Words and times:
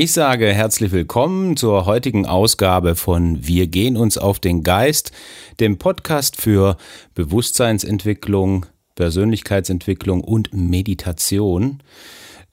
Ich 0.00 0.12
sage 0.12 0.54
herzlich 0.54 0.92
willkommen 0.92 1.56
zur 1.56 1.84
heutigen 1.84 2.24
Ausgabe 2.24 2.94
von 2.94 3.44
Wir 3.44 3.66
gehen 3.66 3.96
uns 3.96 4.16
auf 4.16 4.38
den 4.38 4.62
Geist, 4.62 5.10
dem 5.58 5.76
Podcast 5.76 6.40
für 6.40 6.76
Bewusstseinsentwicklung, 7.16 8.66
Persönlichkeitsentwicklung 8.94 10.22
und 10.22 10.54
Meditation. 10.54 11.82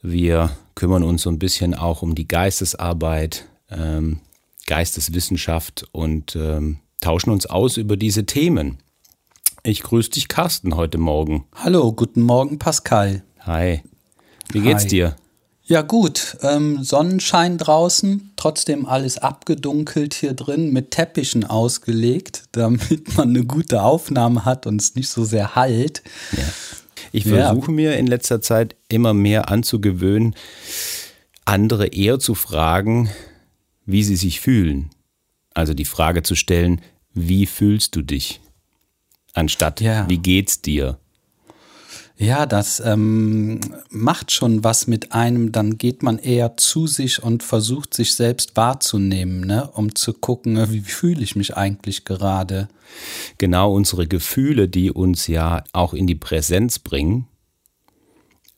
Wir 0.01 0.57
kümmern 0.73 1.03
uns 1.03 1.21
so 1.21 1.29
ein 1.29 1.37
bisschen 1.37 1.75
auch 1.75 2.01
um 2.01 2.15
die 2.15 2.27
Geistesarbeit, 2.27 3.47
ähm, 3.69 4.21
Geisteswissenschaft 4.65 5.85
und 5.91 6.35
ähm, 6.35 6.79
tauschen 6.99 7.29
uns 7.29 7.45
aus 7.45 7.77
über 7.77 7.95
diese 7.95 8.25
Themen. 8.25 8.79
Ich 9.61 9.83
grüße 9.83 10.09
dich, 10.09 10.29
Carsten, 10.29 10.75
heute 10.75 10.97
Morgen. 10.97 11.45
Hallo, 11.53 11.93
guten 11.93 12.23
Morgen, 12.23 12.57
Pascal. 12.57 13.23
Hi. 13.41 13.83
Wie 14.51 14.61
geht's 14.61 14.85
Hi. 14.85 14.89
dir? 14.89 15.15
Ja 15.67 15.81
gut, 15.81 16.37
ähm, 16.43 16.83
Sonnenschein 16.83 17.57
draußen, 17.57 18.31
trotzdem 18.35 18.85
alles 18.85 19.17
abgedunkelt 19.17 20.13
hier 20.13 20.33
drin, 20.33 20.71
mit 20.71 20.91
Teppichen 20.91 21.43
ausgelegt, 21.43 22.43
damit 22.51 23.17
man 23.17 23.29
eine 23.29 23.43
gute 23.45 23.81
Aufnahme 23.81 24.45
hat 24.45 24.67
und 24.67 24.79
es 24.79 24.93
nicht 24.95 25.09
so 25.09 25.25
sehr 25.25 25.55
halt. 25.55 26.03
Ja. 26.37 26.43
Ich 27.11 27.25
Ja. 27.25 27.47
versuche 27.47 27.71
mir 27.71 27.97
in 27.97 28.05
letzter 28.07 28.41
Zeit 28.41 28.75
immer 28.89 29.13
mehr 29.13 29.49
anzugewöhnen, 29.49 30.35
andere 31.45 31.87
eher 31.87 32.19
zu 32.19 32.35
fragen, 32.35 33.09
wie 33.85 34.03
sie 34.03 34.15
sich 34.15 34.39
fühlen. 34.41 34.89
Also 35.53 35.73
die 35.73 35.85
Frage 35.85 36.21
zu 36.23 36.35
stellen, 36.35 36.81
wie 37.13 37.45
fühlst 37.45 37.95
du 37.95 38.01
dich? 38.01 38.39
Anstatt, 39.33 39.81
Ja. 39.81 40.07
wie 40.09 40.17
geht's 40.17 40.61
dir? 40.61 40.99
Ja, 42.17 42.45
das 42.45 42.79
ähm, 42.79 43.59
macht 43.89 44.31
schon 44.31 44.63
was 44.63 44.87
mit 44.87 45.11
einem, 45.11 45.51
dann 45.51 45.77
geht 45.77 46.01
man 46.01 46.17
eher 46.17 46.55
zu 46.55 46.87
sich 46.87 47.21
und 47.21 47.43
versucht 47.43 47.93
sich 47.93 48.15
selbst 48.15 48.55
wahrzunehmen, 48.55 49.41
ne? 49.41 49.69
um 49.73 49.95
zu 49.95 50.13
gucken, 50.13 50.55
äh, 50.55 50.71
wie 50.71 50.79
fühle 50.79 51.21
ich 51.21 51.35
mich 51.35 51.57
eigentlich 51.57 52.05
gerade. 52.05 52.69
Genau 53.37 53.73
unsere 53.73 54.07
Gefühle, 54.07 54.69
die 54.69 54.91
uns 54.91 55.27
ja 55.27 55.65
auch 55.73 55.93
in 55.93 56.07
die 56.07 56.15
Präsenz 56.15 56.79
bringen, 56.79 57.27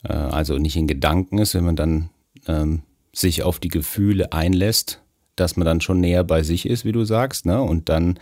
äh, 0.03 0.13
also 0.13 0.59
nicht 0.59 0.75
in 0.75 0.85
Gedanken 0.85 1.39
ist, 1.39 1.55
wenn 1.55 1.65
man 1.65 1.75
dann 1.75 2.09
ähm, 2.47 2.83
sich 3.11 3.41
auf 3.41 3.57
die 3.59 3.69
Gefühle 3.69 4.33
einlässt, 4.33 5.01
dass 5.35 5.57
man 5.57 5.65
dann 5.65 5.81
schon 5.81 5.99
näher 5.99 6.23
bei 6.23 6.43
sich 6.43 6.67
ist, 6.67 6.85
wie 6.85 6.91
du 6.91 7.05
sagst, 7.05 7.47
ne? 7.47 7.59
und 7.59 7.89
dann 7.89 8.19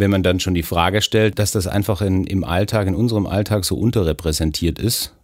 wenn 0.00 0.10
man 0.10 0.22
dann 0.22 0.40
schon 0.40 0.54
die 0.54 0.62
Frage 0.62 1.02
stellt, 1.02 1.38
dass 1.38 1.52
das 1.52 1.66
einfach 1.66 2.00
in, 2.00 2.24
im 2.24 2.42
Alltag, 2.42 2.88
in 2.88 2.94
unserem 2.94 3.26
Alltag 3.26 3.64
so 3.64 3.76
unterrepräsentiert 3.76 4.78
ist 4.78 5.14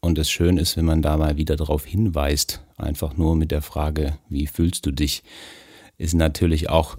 und 0.00 0.18
es 0.18 0.30
schön 0.30 0.58
ist, 0.58 0.76
wenn 0.76 0.84
man 0.84 1.02
da 1.02 1.16
mal 1.16 1.36
wieder 1.36 1.56
darauf 1.56 1.84
hinweist, 1.84 2.60
einfach 2.76 3.16
nur 3.16 3.34
mit 3.34 3.50
der 3.50 3.62
Frage, 3.62 4.18
wie 4.28 4.46
fühlst 4.46 4.86
du 4.86 4.92
dich, 4.92 5.24
ist 5.96 6.14
natürlich 6.14 6.68
auch, 6.68 6.98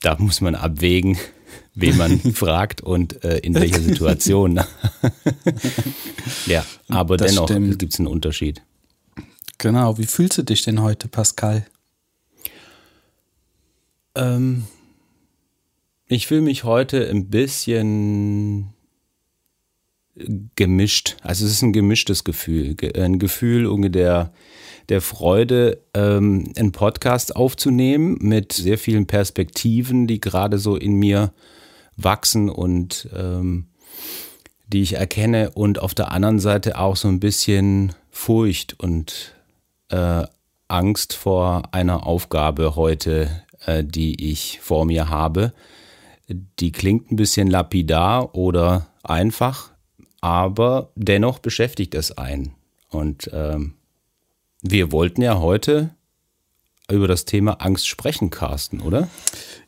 da 0.00 0.16
muss 0.18 0.40
man 0.40 0.54
abwägen, 0.54 1.18
wen 1.74 1.96
man 1.98 2.18
fragt 2.34 2.80
und 2.80 3.22
äh, 3.24 3.38
in 3.38 3.54
welcher 3.54 3.80
Situation. 3.80 4.60
ja, 6.46 6.64
aber 6.88 7.18
Das 7.18 7.34
dennoch 7.34 7.48
gibt 7.78 7.92
es 7.92 7.98
einen 7.98 8.08
Unterschied. 8.08 8.62
Genau, 9.58 9.98
wie 9.98 10.06
fühlst 10.06 10.38
du 10.38 10.42
dich 10.42 10.62
denn 10.62 10.80
heute, 10.80 11.08
Pascal? 11.08 11.66
Ähm, 14.14 14.64
ich 16.10 16.26
fühle 16.26 16.40
mich 16.40 16.64
heute 16.64 17.08
ein 17.08 17.30
bisschen 17.30 18.74
gemischt. 20.56 21.16
Also 21.22 21.46
es 21.46 21.52
ist 21.52 21.62
ein 21.62 21.72
gemischtes 21.72 22.24
Gefühl. 22.24 22.74
Ge- 22.74 23.00
Ein 23.00 23.18
Gefühl 23.18 23.66
der, 23.90 24.32
der 24.88 25.00
Freude, 25.00 25.80
ähm, 25.94 26.52
einen 26.56 26.72
Podcast 26.72 27.36
aufzunehmen 27.36 28.18
mit 28.20 28.52
sehr 28.52 28.76
vielen 28.76 29.06
Perspektiven, 29.06 30.08
die 30.08 30.20
gerade 30.20 30.58
so 30.58 30.76
in 30.76 30.94
mir 30.94 31.32
wachsen 31.96 32.50
und 32.50 33.08
ähm, 33.16 33.68
die 34.66 34.82
ich 34.82 34.94
erkenne. 34.94 35.50
Und 35.52 35.78
auf 35.78 35.94
der 35.94 36.10
anderen 36.10 36.40
Seite 36.40 36.78
auch 36.78 36.96
so 36.96 37.06
ein 37.06 37.20
bisschen 37.20 37.92
Furcht 38.10 38.74
und 38.80 39.36
äh, 39.90 40.24
Angst 40.66 41.12
vor 41.14 41.72
einer 41.72 42.04
Aufgabe 42.04 42.74
heute, 42.74 43.42
äh, 43.64 43.84
die 43.84 44.28
ich 44.30 44.58
vor 44.60 44.84
mir 44.86 45.08
habe. 45.08 45.52
Die 46.32 46.72
klingt 46.72 47.10
ein 47.10 47.16
bisschen 47.16 47.48
lapidar 47.48 48.34
oder 48.34 48.86
einfach, 49.02 49.72
aber 50.20 50.92
dennoch 50.94 51.40
beschäftigt 51.40 51.94
es 51.94 52.16
einen. 52.16 52.54
Und 52.88 53.30
ähm, 53.32 53.74
wir 54.62 54.92
wollten 54.92 55.22
ja 55.22 55.38
heute 55.38 55.90
über 56.90 57.08
das 57.08 57.24
Thema 57.24 57.54
Angst 57.54 57.88
sprechen, 57.88 58.30
Carsten, 58.30 58.80
oder? 58.80 59.08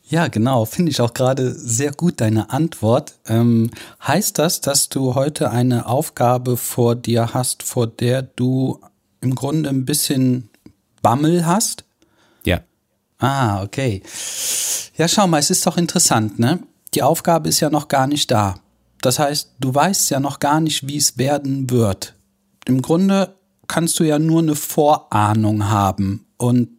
Ja, 0.07 0.27
genau, 0.27 0.65
finde 0.65 0.91
ich 0.91 1.01
auch 1.01 1.13
gerade 1.13 1.53
sehr 1.53 1.91
gut 1.91 2.21
deine 2.21 2.49
Antwort. 2.49 3.15
Ähm, 3.27 3.71
heißt 4.05 4.37
das, 4.37 4.61
dass 4.61 4.89
du 4.89 5.15
heute 5.15 5.49
eine 5.49 5.87
Aufgabe 5.87 6.57
vor 6.57 6.95
dir 6.95 7.33
hast, 7.33 7.63
vor 7.63 7.87
der 7.87 8.21
du 8.21 8.79
im 9.21 9.35
Grunde 9.35 9.69
ein 9.69 9.85
bisschen 9.85 10.49
Bammel 11.01 11.45
hast? 11.45 11.85
Ja. 12.43 12.61
Ah, 13.19 13.63
okay. 13.63 14.03
Ja, 14.95 15.07
schau 15.07 15.25
mal, 15.25 15.39
es 15.39 15.49
ist 15.49 15.65
doch 15.65 15.77
interessant, 15.77 16.37
ne? 16.37 16.59
Die 16.93 17.01
Aufgabe 17.01 17.49
ist 17.49 17.59
ja 17.59 17.71
noch 17.71 17.87
gar 17.87 18.05
nicht 18.05 18.29
da. 18.29 18.55
Das 19.01 19.17
heißt, 19.17 19.55
du 19.59 19.73
weißt 19.73 20.11
ja 20.11 20.19
noch 20.19 20.39
gar 20.39 20.59
nicht, 20.59 20.87
wie 20.87 20.97
es 20.97 21.17
werden 21.17 21.71
wird. 21.71 22.13
Im 22.65 22.81
Grunde 22.83 23.35
kannst 23.67 23.99
du 23.99 24.03
ja 24.03 24.19
nur 24.19 24.41
eine 24.41 24.55
Vorahnung 24.55 25.69
haben. 25.69 26.27
Und 26.37 26.69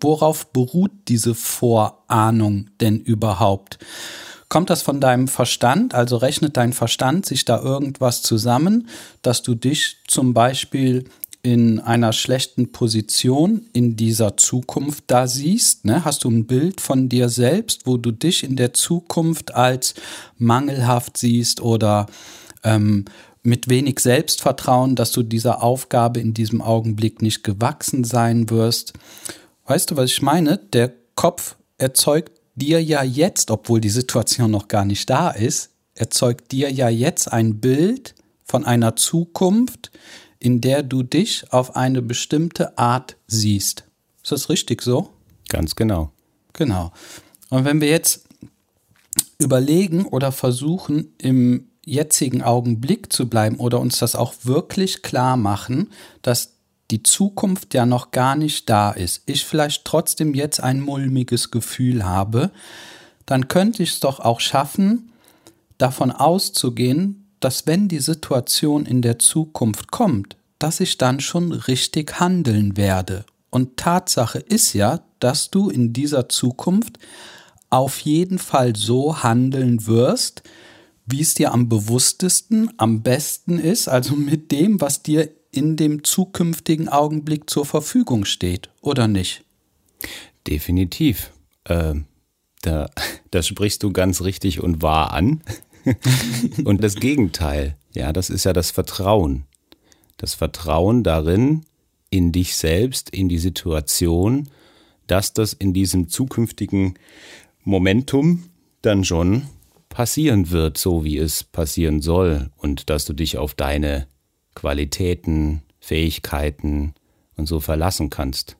worauf 0.00 0.52
beruht 0.52 0.92
diese 1.08 1.34
Vorahnung 1.34 2.68
denn 2.80 3.00
überhaupt? 3.00 3.78
Kommt 4.50 4.68
das 4.68 4.82
von 4.82 5.00
deinem 5.00 5.28
Verstand? 5.28 5.94
Also 5.94 6.18
rechnet 6.18 6.58
dein 6.58 6.74
Verstand 6.74 7.24
sich 7.24 7.46
da 7.46 7.58
irgendwas 7.58 8.20
zusammen, 8.20 8.86
dass 9.22 9.42
du 9.42 9.54
dich 9.54 9.96
zum 10.06 10.34
Beispiel 10.34 11.04
in 11.42 11.80
einer 11.80 12.12
schlechten 12.12 12.70
Position 12.70 13.66
in 13.72 13.96
dieser 13.96 14.36
Zukunft 14.36 15.04
da 15.08 15.26
siehst? 15.26 15.84
Ne? 15.84 16.04
Hast 16.04 16.24
du 16.24 16.30
ein 16.30 16.46
Bild 16.46 16.80
von 16.80 17.08
dir 17.08 17.28
selbst, 17.28 17.86
wo 17.86 17.96
du 17.96 18.12
dich 18.12 18.44
in 18.44 18.54
der 18.54 18.72
Zukunft 18.72 19.54
als 19.54 19.94
mangelhaft 20.38 21.16
siehst 21.16 21.60
oder 21.60 22.06
ähm, 22.62 23.06
mit 23.42 23.68
wenig 23.68 23.98
Selbstvertrauen, 23.98 24.94
dass 24.94 25.10
du 25.10 25.24
dieser 25.24 25.64
Aufgabe 25.64 26.20
in 26.20 26.32
diesem 26.32 26.62
Augenblick 26.62 27.22
nicht 27.22 27.42
gewachsen 27.42 28.04
sein 28.04 28.48
wirst? 28.48 28.92
Weißt 29.66 29.90
du, 29.90 29.96
was 29.96 30.10
ich 30.10 30.22
meine? 30.22 30.58
Der 30.58 30.92
Kopf 31.16 31.56
erzeugt 31.76 32.40
dir 32.54 32.80
ja 32.80 33.02
jetzt, 33.02 33.50
obwohl 33.50 33.80
die 33.80 33.90
Situation 33.90 34.52
noch 34.52 34.68
gar 34.68 34.84
nicht 34.84 35.10
da 35.10 35.30
ist, 35.30 35.70
erzeugt 35.94 36.52
dir 36.52 36.70
ja 36.70 36.88
jetzt 36.88 37.32
ein 37.32 37.58
Bild 37.58 38.14
von 38.44 38.64
einer 38.64 38.96
Zukunft, 38.96 39.90
in 40.42 40.60
der 40.60 40.82
du 40.82 41.04
dich 41.04 41.52
auf 41.52 41.76
eine 41.76 42.02
bestimmte 42.02 42.76
Art 42.76 43.16
siehst. 43.28 43.84
Ist 44.24 44.32
das 44.32 44.48
richtig 44.48 44.82
so? 44.82 45.10
Ganz 45.48 45.76
genau. 45.76 46.10
Genau. 46.52 46.92
Und 47.48 47.64
wenn 47.64 47.80
wir 47.80 47.88
jetzt 47.88 48.24
überlegen 49.38 50.04
oder 50.04 50.32
versuchen, 50.32 51.14
im 51.18 51.68
jetzigen 51.84 52.42
Augenblick 52.42 53.12
zu 53.12 53.28
bleiben 53.28 53.56
oder 53.56 53.78
uns 53.78 54.00
das 54.00 54.16
auch 54.16 54.34
wirklich 54.42 55.02
klar 55.02 55.36
machen, 55.36 55.90
dass 56.22 56.54
die 56.90 57.04
Zukunft 57.04 57.72
ja 57.72 57.86
noch 57.86 58.10
gar 58.10 58.34
nicht 58.34 58.68
da 58.68 58.90
ist, 58.90 59.22
ich 59.26 59.44
vielleicht 59.44 59.84
trotzdem 59.84 60.34
jetzt 60.34 60.60
ein 60.60 60.80
mulmiges 60.80 61.52
Gefühl 61.52 62.04
habe, 62.04 62.50
dann 63.26 63.46
könnte 63.46 63.84
ich 63.84 63.90
es 63.90 64.00
doch 64.00 64.18
auch 64.18 64.40
schaffen, 64.40 65.12
davon 65.78 66.10
auszugehen, 66.10 67.21
dass 67.44 67.66
wenn 67.66 67.88
die 67.88 68.00
Situation 68.00 68.86
in 68.86 69.02
der 69.02 69.18
Zukunft 69.18 69.90
kommt, 69.90 70.36
dass 70.58 70.80
ich 70.80 70.96
dann 70.96 71.20
schon 71.20 71.52
richtig 71.52 72.20
handeln 72.20 72.76
werde. 72.76 73.24
Und 73.50 73.76
Tatsache 73.76 74.38
ist 74.38 74.72
ja, 74.72 75.02
dass 75.18 75.50
du 75.50 75.68
in 75.68 75.92
dieser 75.92 76.28
Zukunft 76.28 76.98
auf 77.68 78.00
jeden 78.00 78.38
Fall 78.38 78.76
so 78.76 79.22
handeln 79.22 79.86
wirst, 79.86 80.42
wie 81.06 81.20
es 81.20 81.34
dir 81.34 81.52
am 81.52 81.68
bewusstesten, 81.68 82.70
am 82.76 83.02
besten 83.02 83.58
ist, 83.58 83.88
also 83.88 84.14
mit 84.14 84.52
dem, 84.52 84.80
was 84.80 85.02
dir 85.02 85.28
in 85.50 85.76
dem 85.76 86.04
zukünftigen 86.04 86.88
Augenblick 86.88 87.50
zur 87.50 87.66
Verfügung 87.66 88.24
steht, 88.24 88.70
oder 88.80 89.08
nicht? 89.08 89.44
Definitiv. 90.46 91.32
Ähm, 91.66 92.06
da, 92.62 92.88
das 93.30 93.46
sprichst 93.46 93.82
du 93.82 93.92
ganz 93.92 94.22
richtig 94.22 94.62
und 94.62 94.82
wahr 94.82 95.12
an. 95.12 95.42
und 96.64 96.82
das 96.82 96.96
Gegenteil, 96.96 97.76
ja, 97.92 98.12
das 98.12 98.30
ist 98.30 98.44
ja 98.44 98.52
das 98.52 98.70
Vertrauen. 98.70 99.44
Das 100.16 100.34
Vertrauen 100.34 101.02
darin, 101.02 101.64
in 102.10 102.30
dich 102.30 102.56
selbst, 102.56 103.10
in 103.10 103.28
die 103.28 103.38
Situation, 103.38 104.48
dass 105.06 105.32
das 105.32 105.52
in 105.52 105.72
diesem 105.72 106.08
zukünftigen 106.08 106.94
Momentum 107.64 108.44
dann 108.82 109.04
schon 109.04 109.44
passieren 109.88 110.50
wird, 110.50 110.78
so 110.78 111.04
wie 111.04 111.18
es 111.18 111.42
passieren 111.44 112.00
soll. 112.02 112.50
Und 112.56 112.90
dass 112.90 113.04
du 113.04 113.12
dich 113.12 113.38
auf 113.38 113.54
deine 113.54 114.06
Qualitäten, 114.54 115.62
Fähigkeiten 115.80 116.94
und 117.36 117.46
so 117.46 117.60
verlassen 117.60 118.10
kannst. 118.10 118.56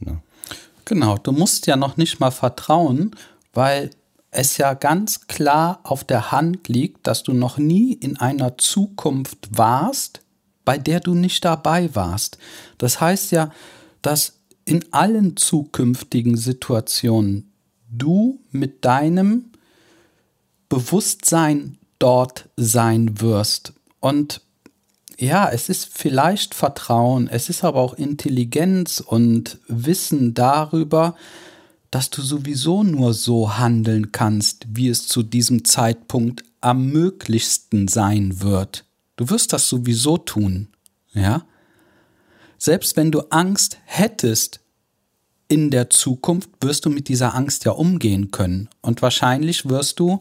Ne? 0.00 0.20
Genau, 0.84 1.16
du 1.16 1.32
musst 1.32 1.66
ja 1.66 1.76
noch 1.76 1.96
nicht 1.96 2.20
mal 2.20 2.30
vertrauen, 2.30 3.14
weil 3.52 3.90
es 4.36 4.58
ja 4.58 4.74
ganz 4.74 5.26
klar 5.28 5.80
auf 5.82 6.04
der 6.04 6.30
Hand 6.30 6.68
liegt, 6.68 7.06
dass 7.06 7.22
du 7.22 7.32
noch 7.32 7.56
nie 7.58 7.94
in 7.94 8.18
einer 8.18 8.58
Zukunft 8.58 9.48
warst, 9.50 10.20
bei 10.64 10.76
der 10.76 11.00
du 11.00 11.14
nicht 11.14 11.44
dabei 11.44 11.94
warst. 11.94 12.38
Das 12.76 13.00
heißt 13.00 13.32
ja, 13.32 13.50
dass 14.02 14.40
in 14.64 14.84
allen 14.92 15.36
zukünftigen 15.36 16.36
Situationen 16.36 17.50
du 17.88 18.40
mit 18.50 18.84
deinem 18.84 19.52
Bewusstsein 20.68 21.78
dort 21.98 22.48
sein 22.56 23.20
wirst. 23.20 23.72
Und 24.00 24.42
ja, 25.18 25.48
es 25.48 25.70
ist 25.70 25.88
vielleicht 25.90 26.54
Vertrauen, 26.54 27.28
es 27.28 27.48
ist 27.48 27.64
aber 27.64 27.80
auch 27.80 27.94
Intelligenz 27.94 29.00
und 29.00 29.60
Wissen 29.66 30.34
darüber, 30.34 31.16
dass 31.96 32.10
du 32.10 32.20
sowieso 32.20 32.82
nur 32.82 33.14
so 33.14 33.56
handeln 33.56 34.12
kannst, 34.12 34.66
wie 34.68 34.90
es 34.90 35.08
zu 35.08 35.22
diesem 35.22 35.64
Zeitpunkt 35.64 36.44
am 36.60 36.90
möglichsten 36.90 37.88
sein 37.88 38.42
wird. 38.42 38.84
Du 39.16 39.30
wirst 39.30 39.54
das 39.54 39.70
sowieso 39.70 40.18
tun, 40.18 40.68
ja? 41.14 41.46
Selbst 42.58 42.98
wenn 42.98 43.10
du 43.10 43.20
Angst 43.30 43.78
hättest 43.86 44.60
in 45.48 45.70
der 45.70 45.88
Zukunft, 45.88 46.50
wirst 46.60 46.84
du 46.84 46.90
mit 46.90 47.08
dieser 47.08 47.34
Angst 47.34 47.64
ja 47.64 47.72
umgehen 47.72 48.30
können. 48.30 48.68
Und 48.82 49.00
wahrscheinlich 49.00 49.66
wirst 49.66 49.98
du 49.98 50.20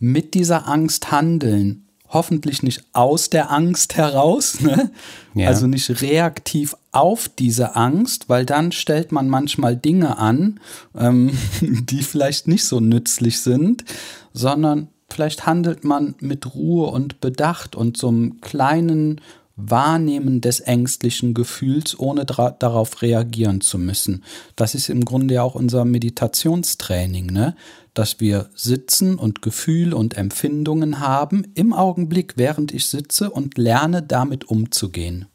mit 0.00 0.34
dieser 0.34 0.66
Angst 0.66 1.12
handeln 1.12 1.83
hoffentlich 2.14 2.62
nicht 2.62 2.84
aus 2.92 3.28
der 3.28 3.50
Angst 3.50 3.96
heraus, 3.96 4.60
ne? 4.60 4.90
ja. 5.34 5.48
also 5.48 5.66
nicht 5.66 6.00
reaktiv 6.00 6.76
auf 6.92 7.28
diese 7.28 7.76
Angst, 7.76 8.28
weil 8.28 8.46
dann 8.46 8.72
stellt 8.72 9.12
man 9.12 9.28
manchmal 9.28 9.76
Dinge 9.76 10.18
an, 10.18 10.60
ähm, 10.96 11.36
die 11.60 12.02
vielleicht 12.02 12.48
nicht 12.48 12.64
so 12.64 12.80
nützlich 12.80 13.40
sind, 13.40 13.84
sondern 14.32 14.88
vielleicht 15.10 15.46
handelt 15.46 15.84
man 15.84 16.14
mit 16.20 16.54
Ruhe 16.54 16.88
und 16.90 17.20
Bedacht 17.20 17.76
und 17.76 17.96
so 17.96 18.08
einem 18.08 18.40
kleinen 18.40 19.20
Wahrnehmen 19.56 20.40
des 20.40 20.60
ängstlichen 20.60 21.32
Gefühls, 21.32 21.98
ohne 21.98 22.24
darauf 22.24 23.02
reagieren 23.02 23.60
zu 23.60 23.78
müssen. 23.78 24.24
Das 24.56 24.74
ist 24.74 24.88
im 24.88 25.04
Grunde 25.04 25.34
ja 25.34 25.42
auch 25.42 25.54
unser 25.54 25.84
Meditationstraining, 25.84 27.26
ne? 27.26 27.54
dass 27.94 28.18
wir 28.18 28.50
sitzen 28.56 29.16
und 29.16 29.42
Gefühle 29.42 29.96
und 29.96 30.16
Empfindungen 30.16 30.98
haben 30.98 31.46
im 31.54 31.72
Augenblick, 31.72 32.34
während 32.36 32.72
ich 32.72 32.86
sitze 32.86 33.30
und 33.30 33.56
lerne 33.56 34.02
damit 34.02 34.44
umzugehen. 34.44 35.26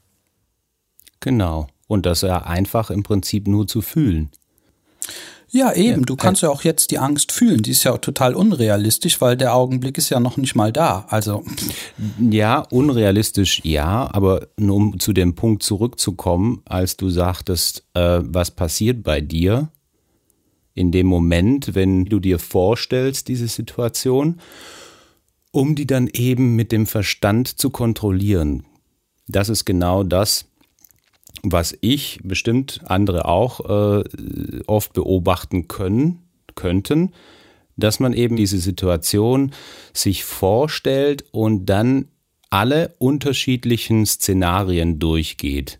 Genau. 1.22 1.68
Und 1.88 2.06
das 2.06 2.22
ja 2.22 2.44
einfach 2.44 2.92
im 2.92 3.04
Prinzip 3.04 3.48
nur 3.48 3.68
zu 3.68 3.82
fühlen. 3.82 4.30
Ja, 5.52 5.74
eben. 5.74 6.06
Du 6.06 6.16
kannst 6.16 6.42
ja 6.42 6.50
auch 6.50 6.64
jetzt 6.64 6.92
die 6.92 7.00
Angst 7.00 7.32
fühlen. 7.32 7.62
Die 7.62 7.72
ist 7.72 7.84
ja 7.84 7.98
total 7.98 8.36
unrealistisch, 8.36 9.20
weil 9.20 9.36
der 9.36 9.56
Augenblick 9.56 9.98
ist 9.98 10.10
ja 10.10 10.20
noch 10.20 10.38
nicht 10.38 10.56
mal 10.56 10.72
da. 10.72 11.06
Also. 11.10 11.44
Ja, 12.20 12.60
unrealistisch 12.70 13.62
ja, 13.64 14.10
aber 14.12 14.48
nur 14.58 14.76
um 14.76 15.00
zu 15.00 15.14
dem 15.14 15.36
Punkt 15.36 15.64
zurückzukommen, 15.64 16.62
als 16.66 16.98
du 16.98 17.10
sagtest, 17.10 17.84
äh, 17.94 18.20
was 18.22 18.52
passiert 18.52 19.04
bei 19.04 19.22
dir 19.22 19.70
in 20.76 20.92
dem 20.92 21.08
Moment, 21.08 21.76
wenn 21.76 22.06
du 22.06 22.20
dir 22.20 22.40
vorstellst, 22.40 23.28
diese 23.28 23.48
Situation, 23.48 24.40
um 25.52 25.76
die 25.76 25.88
dann 25.88 26.08
eben 26.08 26.56
mit 26.56 26.72
dem 26.72 26.86
Verstand 26.86 27.48
zu 27.48 27.70
kontrollieren. 27.70 28.64
Das 29.28 29.50
ist 29.50 29.66
genau 29.66 30.04
das, 30.04 30.46
was 31.44 31.78
ich, 31.82 32.20
bestimmt 32.24 32.82
andere 32.86 33.26
auch, 33.26 33.60
äh, 34.00 34.04
oft 34.68 34.94
beobachten 34.94 35.68
können, 35.68 36.24
könnten, 36.56 37.14
dass 37.78 38.00
man 38.00 38.14
eben 38.14 38.36
diese 38.36 38.60
Situation 38.60 39.52
sich 39.94 40.24
vorstellt 40.26 41.26
und 41.32 41.66
dann 41.66 42.08
alle 42.50 42.96
unterschiedlichen 42.98 44.06
Szenarien 44.06 45.00
durchgeht. 45.00 45.80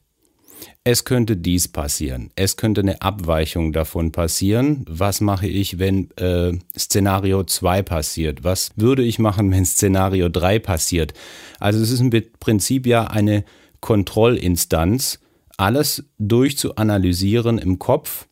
Es 0.84 1.04
könnte 1.04 1.36
dies 1.36 1.68
passieren. 1.68 2.32
Es 2.36 2.58
könnte 2.58 2.82
eine 2.82 3.02
Abweichung 3.02 3.74
davon 3.74 4.12
passieren. 4.12 4.86
Was 4.88 5.22
mache 5.22 5.48
ich, 5.48 5.78
wenn 5.78 6.10
äh, 6.18 6.54
Szenario 6.78 7.44
2 7.44 7.82
passiert? 7.84 8.44
Was 8.44 8.72
würde 8.76 9.04
ich 9.04 9.20
machen, 9.20 9.52
wenn 9.52 9.66
Szenario 9.66 10.30
3 10.30 10.60
passiert? 10.60 11.14
Also 11.60 11.82
es 11.82 11.92
ist 11.92 12.00
im 12.00 12.12
Prinzip 12.40 12.88
ja 12.88 13.06
eine 13.06 13.44
Kontrollinstanz, 13.82 15.20
alles 15.60 16.06
durchzuanalysieren 16.18 17.58
im 17.58 17.80
Kopf 17.80 18.28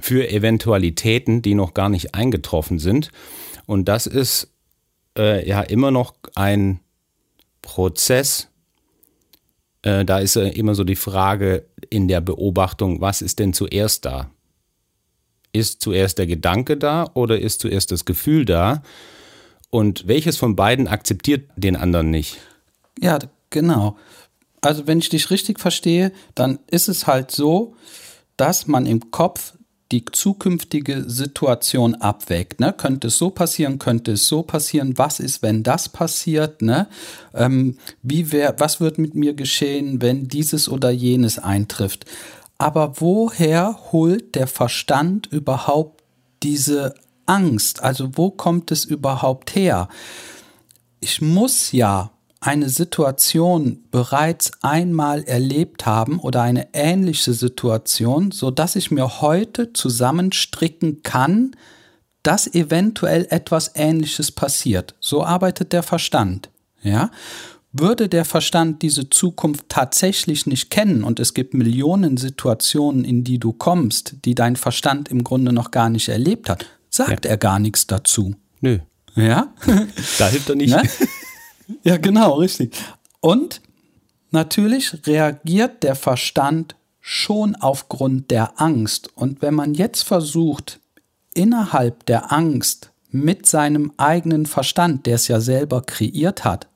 für 0.00 0.28
Eventualitäten, 0.28 1.40
die 1.40 1.54
noch 1.54 1.72
gar 1.72 1.88
nicht 1.88 2.14
eingetroffen 2.14 2.78
sind. 2.78 3.10
Und 3.64 3.86
das 3.86 4.06
ist 4.06 4.52
äh, 5.16 5.48
ja 5.48 5.62
immer 5.62 5.90
noch 5.90 6.14
ein 6.34 6.80
Prozess. 7.62 8.48
Äh, 9.80 10.04
da 10.04 10.18
ist 10.18 10.36
äh, 10.36 10.50
immer 10.50 10.74
so 10.74 10.84
die 10.84 10.96
Frage 10.96 11.64
in 11.88 12.06
der 12.06 12.20
Beobachtung, 12.20 13.00
was 13.00 13.22
ist 13.22 13.38
denn 13.38 13.54
zuerst 13.54 14.04
da? 14.04 14.30
Ist 15.52 15.80
zuerst 15.80 16.18
der 16.18 16.26
Gedanke 16.26 16.76
da 16.76 17.10
oder 17.14 17.40
ist 17.40 17.60
zuerst 17.60 17.92
das 17.92 18.04
Gefühl 18.04 18.44
da? 18.44 18.82
Und 19.70 20.06
welches 20.06 20.36
von 20.36 20.54
beiden 20.54 20.86
akzeptiert 20.86 21.48
den 21.56 21.76
anderen 21.76 22.10
nicht? 22.10 22.36
Ja, 23.00 23.18
genau 23.48 23.96
also 24.60 24.86
wenn 24.86 24.98
ich 24.98 25.08
dich 25.08 25.30
richtig 25.30 25.60
verstehe, 25.60 26.12
dann 26.34 26.58
ist 26.70 26.88
es 26.88 27.06
halt 27.06 27.30
so, 27.30 27.74
dass 28.36 28.66
man 28.66 28.86
im 28.86 29.10
Kopf 29.10 29.54
die 29.92 30.04
zukünftige 30.04 31.08
Situation 31.08 31.94
abwägt. 31.94 32.58
Ne? 32.58 32.72
Könnte 32.72 33.06
es 33.08 33.18
so 33.18 33.30
passieren, 33.30 33.78
könnte 33.78 34.12
es 34.12 34.26
so 34.26 34.42
passieren, 34.42 34.98
was 34.98 35.20
ist, 35.20 35.42
wenn 35.42 35.62
das 35.62 35.88
passiert? 35.88 36.60
Ne? 36.60 36.88
Ähm, 37.34 37.78
wie 38.02 38.32
wär, 38.32 38.56
was 38.58 38.80
wird 38.80 38.98
mit 38.98 39.14
mir 39.14 39.34
geschehen, 39.34 40.02
wenn 40.02 40.26
dieses 40.26 40.68
oder 40.68 40.90
jenes 40.90 41.38
eintrifft? 41.38 42.04
Aber 42.58 43.00
woher 43.00 43.78
holt 43.92 44.34
der 44.34 44.48
Verstand 44.48 45.26
überhaupt 45.28 46.02
diese 46.42 46.94
Angst? 47.26 47.82
Also 47.82 48.10
wo 48.16 48.30
kommt 48.30 48.72
es 48.72 48.84
überhaupt 48.84 49.54
her? 49.54 49.88
Ich 50.98 51.20
muss 51.20 51.70
ja 51.70 52.10
eine 52.46 52.68
Situation 52.68 53.84
bereits 53.90 54.52
einmal 54.62 55.24
erlebt 55.24 55.84
haben 55.84 56.20
oder 56.20 56.42
eine 56.42 56.68
ähnliche 56.74 57.32
Situation, 57.32 58.30
so 58.30 58.52
dass 58.52 58.76
ich 58.76 58.92
mir 58.92 59.20
heute 59.20 59.72
zusammenstricken 59.72 61.02
kann, 61.02 61.56
dass 62.22 62.46
eventuell 62.54 63.26
etwas 63.30 63.72
Ähnliches 63.74 64.30
passiert. 64.30 64.94
So 65.00 65.24
arbeitet 65.24 65.72
der 65.72 65.82
Verstand. 65.82 66.50
Ja? 66.82 67.10
Würde 67.72 68.08
der 68.08 68.24
Verstand 68.24 68.82
diese 68.82 69.10
Zukunft 69.10 69.68
tatsächlich 69.68 70.46
nicht 70.46 70.70
kennen 70.70 71.02
und 71.02 71.18
es 71.18 71.34
gibt 71.34 71.52
Millionen 71.52 72.16
Situationen, 72.16 73.04
in 73.04 73.24
die 73.24 73.38
du 73.38 73.52
kommst, 73.52 74.24
die 74.24 74.36
dein 74.36 74.54
Verstand 74.54 75.08
im 75.08 75.24
Grunde 75.24 75.52
noch 75.52 75.72
gar 75.72 75.90
nicht 75.90 76.08
erlebt 76.08 76.48
hat, 76.48 76.66
sagt 76.90 77.24
ja. 77.24 77.32
er 77.32 77.36
gar 77.38 77.58
nichts 77.58 77.88
dazu. 77.88 78.36
Nö. 78.60 78.78
Ja? 79.16 79.52
da 80.18 80.28
hilft 80.28 80.48
er 80.48 80.54
nicht. 80.54 80.70
Ne? 80.70 80.82
Ja, 81.82 81.96
genau, 81.96 82.34
richtig. 82.34 82.76
Und 83.20 83.60
natürlich 84.30 85.06
reagiert 85.06 85.82
der 85.82 85.94
Verstand 85.94 86.76
schon 87.00 87.54
aufgrund 87.54 88.30
der 88.30 88.60
Angst. 88.60 89.10
Und 89.14 89.42
wenn 89.42 89.54
man 89.54 89.74
jetzt 89.74 90.02
versucht, 90.02 90.80
innerhalb 91.34 92.06
der 92.06 92.32
Angst 92.32 92.90
mit 93.10 93.46
seinem 93.46 93.92
eigenen 93.96 94.46
Verstand, 94.46 95.06
der 95.06 95.14
es 95.14 95.28
ja 95.28 95.40
selber 95.40 95.82
kreiert 95.82 96.44
hat, 96.44 96.68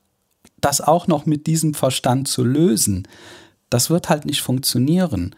das 0.61 0.81
auch 0.81 1.07
noch 1.07 1.27
mit 1.27 1.47
diesem 1.47 1.75
Verstand 1.75 2.29
zu 2.29 2.45
lösen, 2.45 3.09
das 3.71 3.91
wird 3.91 4.09
halt 4.09 4.27
nicht 4.27 4.43
funktionieren. 4.43 5.35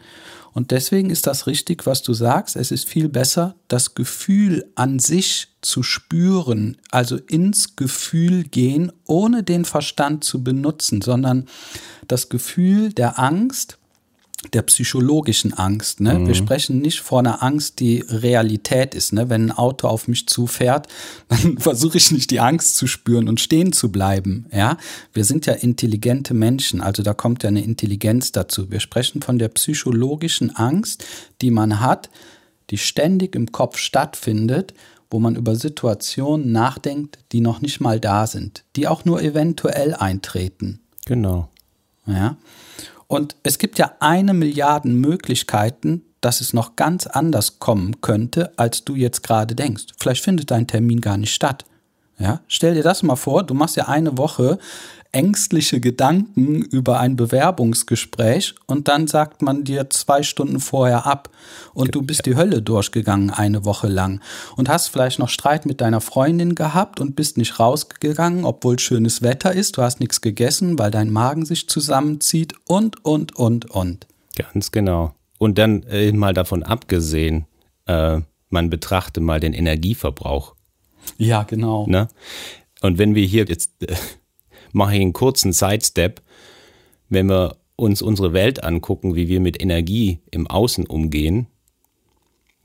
Und 0.53 0.71
deswegen 0.71 1.09
ist 1.09 1.25
das 1.25 1.47
richtig, 1.47 1.85
was 1.85 2.03
du 2.03 2.13
sagst. 2.13 2.55
Es 2.55 2.71
ist 2.71 2.87
viel 2.87 3.09
besser, 3.09 3.55
das 3.67 3.95
Gefühl 3.95 4.71
an 4.75 4.99
sich 4.99 5.47
zu 5.61 5.81
spüren, 5.81 6.77
also 6.91 7.17
ins 7.17 7.75
Gefühl 7.75 8.43
gehen, 8.43 8.91
ohne 9.05 9.43
den 9.43 9.65
Verstand 9.65 10.23
zu 10.23 10.43
benutzen, 10.43 11.01
sondern 11.01 11.47
das 12.07 12.29
Gefühl 12.29 12.93
der 12.93 13.19
Angst, 13.19 13.79
der 14.51 14.63
psychologischen 14.63 15.53
Angst. 15.53 15.99
Ne? 15.99 16.19
Mhm. 16.19 16.27
Wir 16.27 16.35
sprechen 16.35 16.79
nicht 16.79 17.01
vor 17.01 17.19
einer 17.19 17.41
Angst, 17.43 17.79
die 17.79 18.03
Realität 18.07 18.95
ist. 18.95 19.13
Ne? 19.13 19.29
Wenn 19.29 19.45
ein 19.45 19.51
Auto 19.51 19.87
auf 19.87 20.07
mich 20.07 20.27
zufährt, 20.27 20.87
dann 21.29 21.57
versuche 21.57 21.97
ich 21.97 22.11
nicht 22.11 22.31
die 22.31 22.39
Angst 22.39 22.75
zu 22.75 22.87
spüren 22.87 23.29
und 23.29 23.39
stehen 23.39 23.73
zu 23.73 23.91
bleiben. 23.91 24.45
Ja, 24.51 24.77
wir 25.13 25.25
sind 25.25 25.45
ja 25.45 25.53
intelligente 25.53 26.33
Menschen, 26.33 26.81
also 26.81 27.03
da 27.03 27.13
kommt 27.13 27.43
ja 27.43 27.49
eine 27.49 27.63
Intelligenz 27.63 28.31
dazu. 28.31 28.71
Wir 28.71 28.79
sprechen 28.79 29.21
von 29.21 29.39
der 29.39 29.49
psychologischen 29.49 30.55
Angst, 30.55 31.05
die 31.41 31.51
man 31.51 31.79
hat, 31.79 32.09
die 32.69 32.77
ständig 32.77 33.35
im 33.35 33.51
Kopf 33.51 33.77
stattfindet 33.77 34.73
wo 35.13 35.19
man 35.19 35.35
über 35.35 35.55
Situationen 35.55 36.51
nachdenkt, 36.51 37.19
die 37.33 37.39
noch 37.39 37.61
nicht 37.61 37.79
mal 37.79 37.99
da 37.99 38.25
sind, 38.25 38.63
die 38.75 38.87
auch 38.87 39.05
nur 39.05 39.21
eventuell 39.21 39.93
eintreten. 39.93 40.79
Genau. 41.05 41.49
Ja. 42.07 42.35
Und 43.13 43.35
es 43.43 43.59
gibt 43.59 43.77
ja 43.77 43.91
eine 43.99 44.33
Milliarde 44.33 44.87
Möglichkeiten, 44.87 46.01
dass 46.19 46.41
es 46.41 46.51
noch 46.51 46.75
ganz 46.75 47.05
anders 47.05 47.59
kommen 47.59 48.01
könnte, 48.01 48.51
als 48.57 48.85
du 48.85 48.95
jetzt 48.95 49.21
gerade 49.21 49.53
denkst. 49.53 49.83
Vielleicht 49.99 50.23
findet 50.23 50.49
dein 50.49 50.65
Termin 50.65 50.99
gar 50.99 51.17
nicht 51.17 51.31
statt. 51.31 51.63
Ja, 52.17 52.41
stell 52.47 52.73
dir 52.73 52.81
das 52.81 53.03
mal 53.03 53.15
vor, 53.15 53.43
du 53.43 53.53
machst 53.53 53.75
ja 53.75 53.87
eine 53.87 54.17
Woche 54.17 54.57
ängstliche 55.13 55.79
Gedanken 55.79 56.61
über 56.63 56.99
ein 56.99 57.15
Bewerbungsgespräch 57.15 58.55
und 58.65 58.87
dann 58.87 59.07
sagt 59.07 59.41
man 59.41 59.63
dir 59.63 59.89
zwei 59.89 60.23
Stunden 60.23 60.59
vorher 60.59 61.05
ab 61.05 61.29
und 61.73 61.95
du 61.95 62.01
bist 62.01 62.25
die 62.25 62.35
Hölle 62.35 62.61
durchgegangen 62.61 63.29
eine 63.29 63.63
Woche 63.63 63.87
lang 63.87 64.21
und 64.57 64.69
hast 64.69 64.87
vielleicht 64.87 65.19
noch 65.19 65.29
Streit 65.29 65.65
mit 65.65 65.81
deiner 65.81 66.01
Freundin 66.01 66.55
gehabt 66.55 66.99
und 66.99 67.15
bist 67.15 67.37
nicht 67.37 67.59
rausgegangen, 67.59 68.43
obwohl 68.43 68.79
schönes 68.79 69.21
Wetter 69.21 69.53
ist, 69.53 69.77
du 69.77 69.83
hast 69.83 69.99
nichts 69.99 70.21
gegessen, 70.21 70.77
weil 70.79 70.91
dein 70.91 71.11
Magen 71.11 71.45
sich 71.45 71.69
zusammenzieht 71.69 72.55
und, 72.67 73.05
und, 73.05 73.35
und, 73.35 73.69
und. 73.69 74.07
Ganz 74.35 74.71
genau. 74.71 75.13
Und 75.37 75.57
dann 75.57 75.83
äh, 75.83 76.11
mal 76.11 76.33
davon 76.33 76.63
abgesehen, 76.63 77.45
äh, 77.85 78.21
man 78.49 78.69
betrachte 78.69 79.21
mal 79.21 79.39
den 79.39 79.53
Energieverbrauch. 79.53 80.55
Ja, 81.17 81.43
genau. 81.43 81.85
Ne? 81.87 82.07
Und 82.81 82.97
wenn 82.97 83.15
wir 83.15 83.25
hier 83.25 83.45
jetzt 83.45 83.71
äh, 83.83 83.95
mache 84.73 84.95
ich 84.95 85.01
einen 85.01 85.13
kurzen 85.13 85.53
Sidestep. 85.53 86.21
Wenn 87.09 87.29
wir 87.29 87.55
uns 87.75 88.01
unsere 88.01 88.33
Welt 88.33 88.63
angucken, 88.63 89.15
wie 89.15 89.27
wir 89.27 89.39
mit 89.39 89.61
Energie 89.61 90.19
im 90.31 90.47
Außen 90.47 90.85
umgehen, 90.85 91.47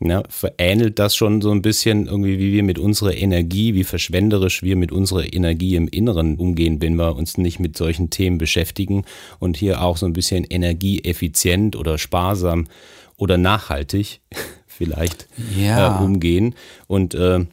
ja, 0.00 0.22
verähnelt 0.28 0.98
das 1.00 1.16
schon 1.16 1.40
so 1.40 1.50
ein 1.50 1.62
bisschen 1.62 2.06
irgendwie, 2.06 2.38
wie 2.38 2.52
wir 2.52 2.62
mit 2.62 2.78
unserer 2.78 3.14
Energie, 3.14 3.74
wie 3.74 3.82
verschwenderisch 3.82 4.62
wir 4.62 4.76
mit 4.76 4.92
unserer 4.92 5.32
Energie 5.32 5.74
im 5.74 5.88
Inneren 5.88 6.36
umgehen, 6.36 6.80
wenn 6.80 6.94
wir 6.94 7.16
uns 7.16 7.36
nicht 7.36 7.58
mit 7.58 7.76
solchen 7.76 8.08
Themen 8.08 8.38
beschäftigen 8.38 9.04
und 9.40 9.56
hier 9.56 9.82
auch 9.82 9.96
so 9.96 10.06
ein 10.06 10.12
bisschen 10.12 10.44
energieeffizient 10.44 11.74
oder 11.74 11.98
sparsam 11.98 12.68
oder 13.16 13.38
nachhaltig 13.38 14.20
vielleicht 14.68 15.28
ja. 15.58 16.00
äh, 16.00 16.04
umgehen. 16.04 16.54
Und 16.86 17.14
äh, 17.14 17.44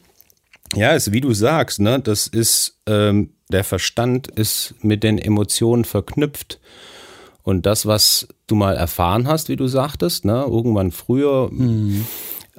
ja, 0.74 0.92
ist 0.92 1.12
wie 1.12 1.20
du 1.20 1.32
sagst, 1.32 1.80
ne, 1.80 2.00
das 2.00 2.26
ist 2.26 2.80
ähm, 2.86 3.30
der 3.50 3.64
Verstand 3.64 4.28
ist 4.28 4.74
mit 4.82 5.02
den 5.02 5.18
Emotionen 5.18 5.84
verknüpft. 5.84 6.60
Und 7.42 7.64
das, 7.64 7.86
was 7.86 8.26
du 8.48 8.56
mal 8.56 8.76
erfahren 8.76 9.28
hast, 9.28 9.48
wie 9.48 9.56
du 9.56 9.68
sagtest, 9.68 10.24
ne, 10.24 10.44
irgendwann 10.48 10.90
früher, 10.90 11.48
mhm. 11.52 12.06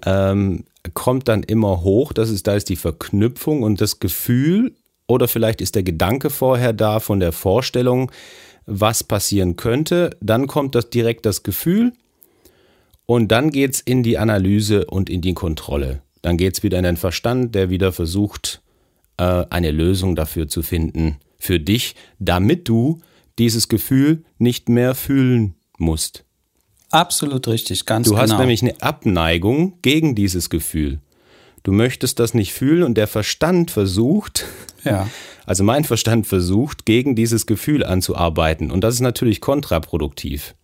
ähm, 0.06 0.64
kommt 0.94 1.28
dann 1.28 1.44
immer 1.44 1.82
hoch. 1.82 2.14
Das 2.14 2.30
ist, 2.30 2.48
da 2.48 2.56
ist 2.56 2.70
die 2.70 2.78
Verknüpfung 2.78 3.64
und 3.64 3.82
das 3.82 4.00
Gefühl, 4.00 4.74
oder 5.08 5.28
vielleicht 5.28 5.60
ist 5.60 5.76
der 5.76 5.84
Gedanke 5.84 6.30
vorher 6.30 6.72
da 6.72 7.02
von 7.02 7.20
der 7.20 7.34
Vorstellung, 7.34 8.12
was 8.66 9.04
passieren 9.04 9.58
könnte. 9.58 10.12
Dann 10.22 10.48
kommt 10.48 10.76
das 10.76 10.90
direkt 10.90 11.26
das 11.26 11.44
Gefühl 11.44 11.94
und 13.06 13.30
dann 13.30 13.50
geht 13.50 13.74
es 13.74 13.82
in 13.82 14.04
die 14.04 14.18
Analyse 14.18 14.86
und 14.86 15.10
in 15.10 15.22
die 15.22 15.34
Kontrolle. 15.34 16.02
Dann 16.28 16.36
geht 16.36 16.58
es 16.58 16.62
wieder 16.62 16.78
in 16.78 16.84
den 16.84 16.98
Verstand, 16.98 17.56
der 17.56 17.70
wieder 17.70 17.94
versucht, 17.94 18.62
äh, 19.16 19.46
eine 19.50 19.72
Lösung 19.72 20.14
dafür 20.14 20.50
zu 20.50 20.62
finden, 20.62 21.20
für 21.38 21.58
dich, 21.58 21.96
damit 22.20 22.68
du 22.68 23.00
dieses 23.40 23.70
Gefühl 23.70 24.26
nicht 24.38 24.68
mehr 24.68 24.94
fühlen 24.94 25.56
musst. 25.78 26.26
Absolut 26.90 27.48
richtig, 27.48 27.86
ganz 27.86 28.08
du 28.08 28.12
genau. 28.12 28.26
Du 28.26 28.30
hast 28.34 28.40
nämlich 28.40 28.62
eine 28.62 28.82
Abneigung 28.82 29.80
gegen 29.82 30.16
dieses 30.16 30.50
Gefühl. 30.50 31.00
Du 31.64 31.72
möchtest 31.72 32.20
das 32.20 32.34
nicht 32.34 32.52
fühlen 32.52 32.84
und 32.84 32.96
der 32.96 33.08
Verstand 33.08 33.72
versucht, 33.72 34.44
ja. 34.84 35.08
also 35.46 35.64
mein 35.64 35.86
Verstand 35.86 36.28
versucht, 36.28 36.86
gegen 36.86 37.16
dieses 37.16 37.46
Gefühl 37.46 37.86
anzuarbeiten. 37.86 38.70
Und 38.70 38.82
das 38.82 38.96
ist 38.96 39.00
natürlich 39.00 39.40
kontraproduktiv. 39.40 40.56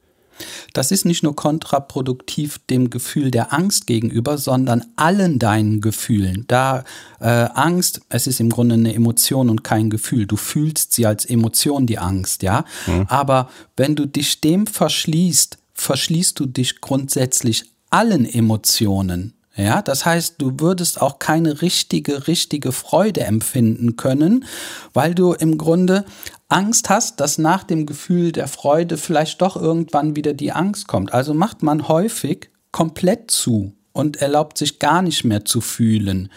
Das 0.73 0.91
ist 0.91 1.05
nicht 1.05 1.23
nur 1.23 1.35
kontraproduktiv 1.35 2.59
dem 2.69 2.89
Gefühl 2.89 3.31
der 3.31 3.53
Angst 3.53 3.87
gegenüber, 3.87 4.37
sondern 4.37 4.85
allen 4.95 5.39
deinen 5.39 5.81
Gefühlen. 5.81 6.45
Da 6.47 6.83
äh, 7.19 7.27
Angst, 7.27 8.01
es 8.09 8.27
ist 8.27 8.39
im 8.39 8.49
Grunde 8.49 8.75
eine 8.75 8.93
Emotion 8.93 9.49
und 9.49 9.63
kein 9.63 9.89
Gefühl. 9.89 10.25
Du 10.25 10.35
fühlst 10.35 10.93
sie 10.93 11.05
als 11.05 11.25
Emotion, 11.25 11.85
die 11.85 11.99
Angst, 11.99 12.43
ja. 12.43 12.65
Mhm. 12.87 13.05
Aber 13.07 13.49
wenn 13.77 13.95
du 13.95 14.05
dich 14.05 14.41
dem 14.41 14.67
verschließt, 14.67 15.57
verschließt 15.73 16.39
du 16.39 16.45
dich 16.45 16.81
grundsätzlich 16.81 17.65
allen 17.89 18.25
Emotionen. 18.25 19.33
Ja, 19.55 19.83
das 19.83 20.03
heißt, 20.03 20.35
du 20.39 20.59
würdest 20.59 20.99
auch 20.99 21.19
keine 21.19 21.61
richtige, 21.61 22.27
richtige 22.27 22.71
Freude 22.71 23.21
empfinden 23.21 23.97
können, 23.97 24.45
weil 24.93 25.13
du 25.13 25.33
im 25.33 25.59
Grunde 25.59 26.05
Angst 26.53 26.89
hast, 26.89 27.19
dass 27.19 27.39
nach 27.39 27.63
dem 27.63 27.87
Gefühl 27.87 28.31
der 28.31 28.47
Freude 28.47 28.97
vielleicht 28.97 29.41
doch 29.41 29.55
irgendwann 29.55 30.15
wieder 30.15 30.33
die 30.33 30.51
Angst 30.51 30.87
kommt. 30.87 31.11
Also 31.11 31.33
macht 31.33 31.63
man 31.63 31.87
häufig 31.87 32.51
komplett 32.71 33.31
zu 33.31 33.73
und 33.91 34.17
erlaubt 34.17 34.59
sich 34.59 34.77
gar 34.77 35.01
nicht 35.01 35.23
mehr 35.23 35.45
zu 35.45 35.61
fühlen, 35.61 36.31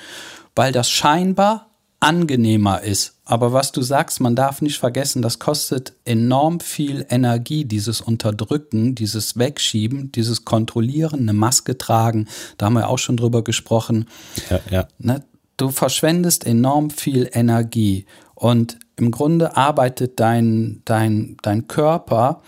weil 0.55 0.73
das 0.73 0.89
scheinbar 0.91 1.71
angenehmer 2.01 2.83
ist. 2.83 3.15
Aber 3.25 3.53
was 3.53 3.73
du 3.73 3.83
sagst, 3.83 4.21
man 4.21 4.37
darf 4.37 4.63
nicht 4.63 4.79
vergessen, 4.79 5.21
das 5.21 5.39
kostet 5.39 5.95
enorm 6.05 6.61
viel 6.61 7.05
Energie, 7.11 7.65
dieses 7.65 8.01
Unterdrücken, 8.01 8.95
dieses 8.95 9.37
Wegschieben, 9.37 10.13
dieses 10.13 10.45
Kontrollieren, 10.45 11.21
eine 11.21 11.33
Maske 11.35 11.77
tragen. 11.77 12.29
Da 12.57 12.67
haben 12.67 12.75
wir 12.75 12.89
auch 12.89 12.99
schon 12.99 13.17
drüber 13.17 13.45
gesprochen. 13.45 14.07
Ja, 14.49 14.61
ja. 14.71 14.89
Ne? 14.99 15.25
Du 15.57 15.71
verschwendest 15.71 16.47
enorm 16.47 16.91
viel 16.91 17.29
Energie. 17.33 18.07
Und 18.35 18.79
im 18.97 19.11
Grunde 19.11 19.57
arbeitet 19.57 20.19
dein, 20.21 20.83
dein, 20.85 21.37
dein 21.43 21.69
Körper 21.69 22.43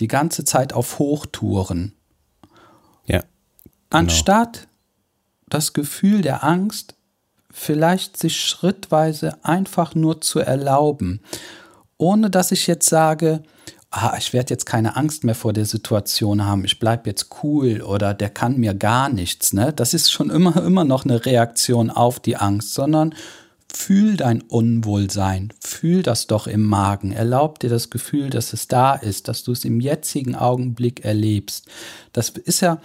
die 0.00 0.08
ganze 0.08 0.44
Zeit 0.44 0.72
auf 0.72 0.98
Hochtouren. 0.98 1.94
Ja. 3.06 3.20
Genau. 3.20 3.28
Anstatt 3.90 4.68
das 5.48 5.74
Gefühl 5.74 6.22
der 6.22 6.44
Angst 6.44 6.94
vielleicht 7.50 8.16
sich 8.16 8.40
schrittweise 8.40 9.44
einfach 9.44 9.94
nur 9.94 10.22
zu 10.22 10.40
erlauben, 10.40 11.20
ohne 11.98 12.30
dass 12.30 12.50
ich 12.50 12.66
jetzt 12.66 12.88
sage, 12.88 13.42
ah, 13.90 14.14
ich 14.18 14.32
werde 14.32 14.50
jetzt 14.50 14.64
keine 14.64 14.96
Angst 14.96 15.22
mehr 15.22 15.34
vor 15.34 15.52
der 15.52 15.66
Situation 15.66 16.44
haben, 16.44 16.64
ich 16.64 16.78
bleibe 16.78 17.10
jetzt 17.10 17.28
cool 17.42 17.82
oder 17.82 18.14
der 18.14 18.30
kann 18.30 18.56
mir 18.56 18.74
gar 18.74 19.10
nichts. 19.10 19.52
Ne? 19.52 19.72
Das 19.72 19.92
ist 19.92 20.10
schon 20.10 20.30
immer, 20.30 20.56
immer 20.64 20.84
noch 20.84 21.04
eine 21.04 21.24
Reaktion 21.24 21.90
auf 21.90 22.18
die 22.18 22.36
Angst, 22.36 22.72
sondern 22.72 23.14
fühl 23.72 24.16
dein 24.16 24.42
Unwohlsein, 24.42 25.52
fühl 25.60 26.02
das 26.02 26.26
doch 26.26 26.46
im 26.46 26.66
Magen, 26.66 27.12
erlaub 27.12 27.58
dir 27.58 27.70
das 27.70 27.90
Gefühl, 27.90 28.30
dass 28.30 28.52
es 28.52 28.68
da 28.68 28.94
ist, 28.94 29.28
dass 29.28 29.44
du 29.44 29.52
es 29.52 29.64
im 29.64 29.80
jetzigen 29.80 30.34
Augenblick 30.34 31.04
erlebst. 31.04 31.66
Das 32.12 32.30
ist 32.30 32.60
ja, 32.60 32.80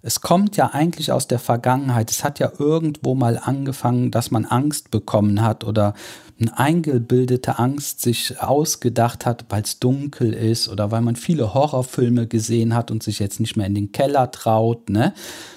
es 0.00 0.20
kommt 0.20 0.56
ja 0.56 0.68
eigentlich 0.68 1.10
aus 1.10 1.26
der 1.26 1.40
Vergangenheit. 1.40 2.10
Es 2.10 2.22
hat 2.22 2.38
ja 2.38 2.52
irgendwo 2.58 3.14
mal 3.14 3.36
angefangen, 3.36 4.10
dass 4.10 4.30
man 4.30 4.44
Angst 4.44 4.90
bekommen 4.90 5.42
hat 5.42 5.64
oder 5.64 5.94
eine 6.40 6.56
eingebildete 6.56 7.58
Angst 7.58 8.00
sich 8.00 8.40
ausgedacht 8.40 9.26
hat, 9.26 9.46
weil 9.48 9.62
es 9.62 9.80
dunkel 9.80 10.32
ist 10.32 10.68
oder 10.68 10.92
weil 10.92 11.02
man 11.02 11.16
viele 11.16 11.52
Horrorfilme 11.52 12.28
gesehen 12.28 12.74
hat 12.74 12.92
und 12.92 13.02
sich 13.02 13.18
jetzt 13.18 13.40
nicht 13.40 13.56
mehr 13.56 13.66
in 13.66 13.74
den 13.74 13.90
Keller 13.90 14.30
traut. 14.30 14.88
Ne? 14.88 15.14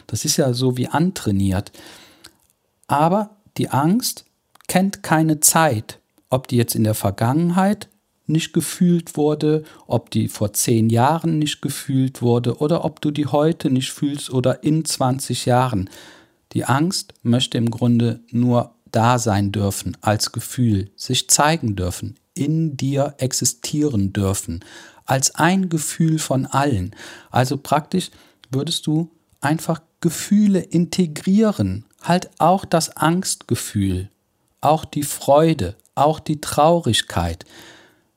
Das 0.08 0.26
ist 0.26 0.38
ja 0.38 0.54
so 0.54 0.76
wie 0.78 0.88
antrainiert. 0.88 1.72
Aber 2.88 3.38
die 3.58 3.70
Angst 3.70 4.26
kennt 4.72 5.04
keine 5.04 5.42
Zeit, 5.42 6.00
ob 6.30 6.48
die 6.48 6.56
jetzt 6.56 6.76
in 6.76 6.86
der 6.86 6.94
Vergangenheit 6.94 7.90
nicht 8.26 8.54
gefühlt 8.54 9.18
wurde, 9.18 9.66
ob 9.86 10.12
die 10.12 10.30
vor 10.30 10.54
zehn 10.54 10.90
Jahren 10.90 11.40
nicht 11.40 11.62
gefühlt 11.62 12.22
wurde 12.22 12.56
oder 12.60 12.86
ob 12.86 13.02
du 13.02 13.12
die 13.12 13.26
heute 13.26 13.70
nicht 13.70 13.92
fühlst 13.92 14.30
oder 14.30 14.64
in 14.64 14.86
20 14.86 15.46
Jahren. 15.46 15.90
Die 16.54 16.64
Angst 16.64 17.14
möchte 17.22 17.58
im 17.58 17.70
Grunde 17.70 18.22
nur 18.32 18.74
da 18.90 19.20
sein 19.20 19.52
dürfen 19.52 19.98
als 20.00 20.32
Gefühl, 20.32 20.90
sich 20.96 21.30
zeigen 21.30 21.76
dürfen, 21.76 22.16
in 22.34 22.78
dir 22.78 23.16
existieren 23.18 24.14
dürfen, 24.14 24.64
als 25.04 25.36
ein 25.36 25.68
Gefühl 25.68 26.18
von 26.18 26.46
allen. 26.46 26.96
Also 27.30 27.58
praktisch 27.58 28.10
würdest 28.52 28.88
du 28.88 29.12
einfach 29.42 29.82
Gefühle 30.00 30.62
integrieren, 30.62 31.84
halt 32.02 32.30
auch 32.40 32.64
das 32.64 32.96
Angstgefühl, 32.96 34.08
auch 34.62 34.86
die 34.86 35.04
Freude, 35.04 35.76
auch 35.96 36.20
die 36.20 36.40
Traurigkeit 36.40 37.46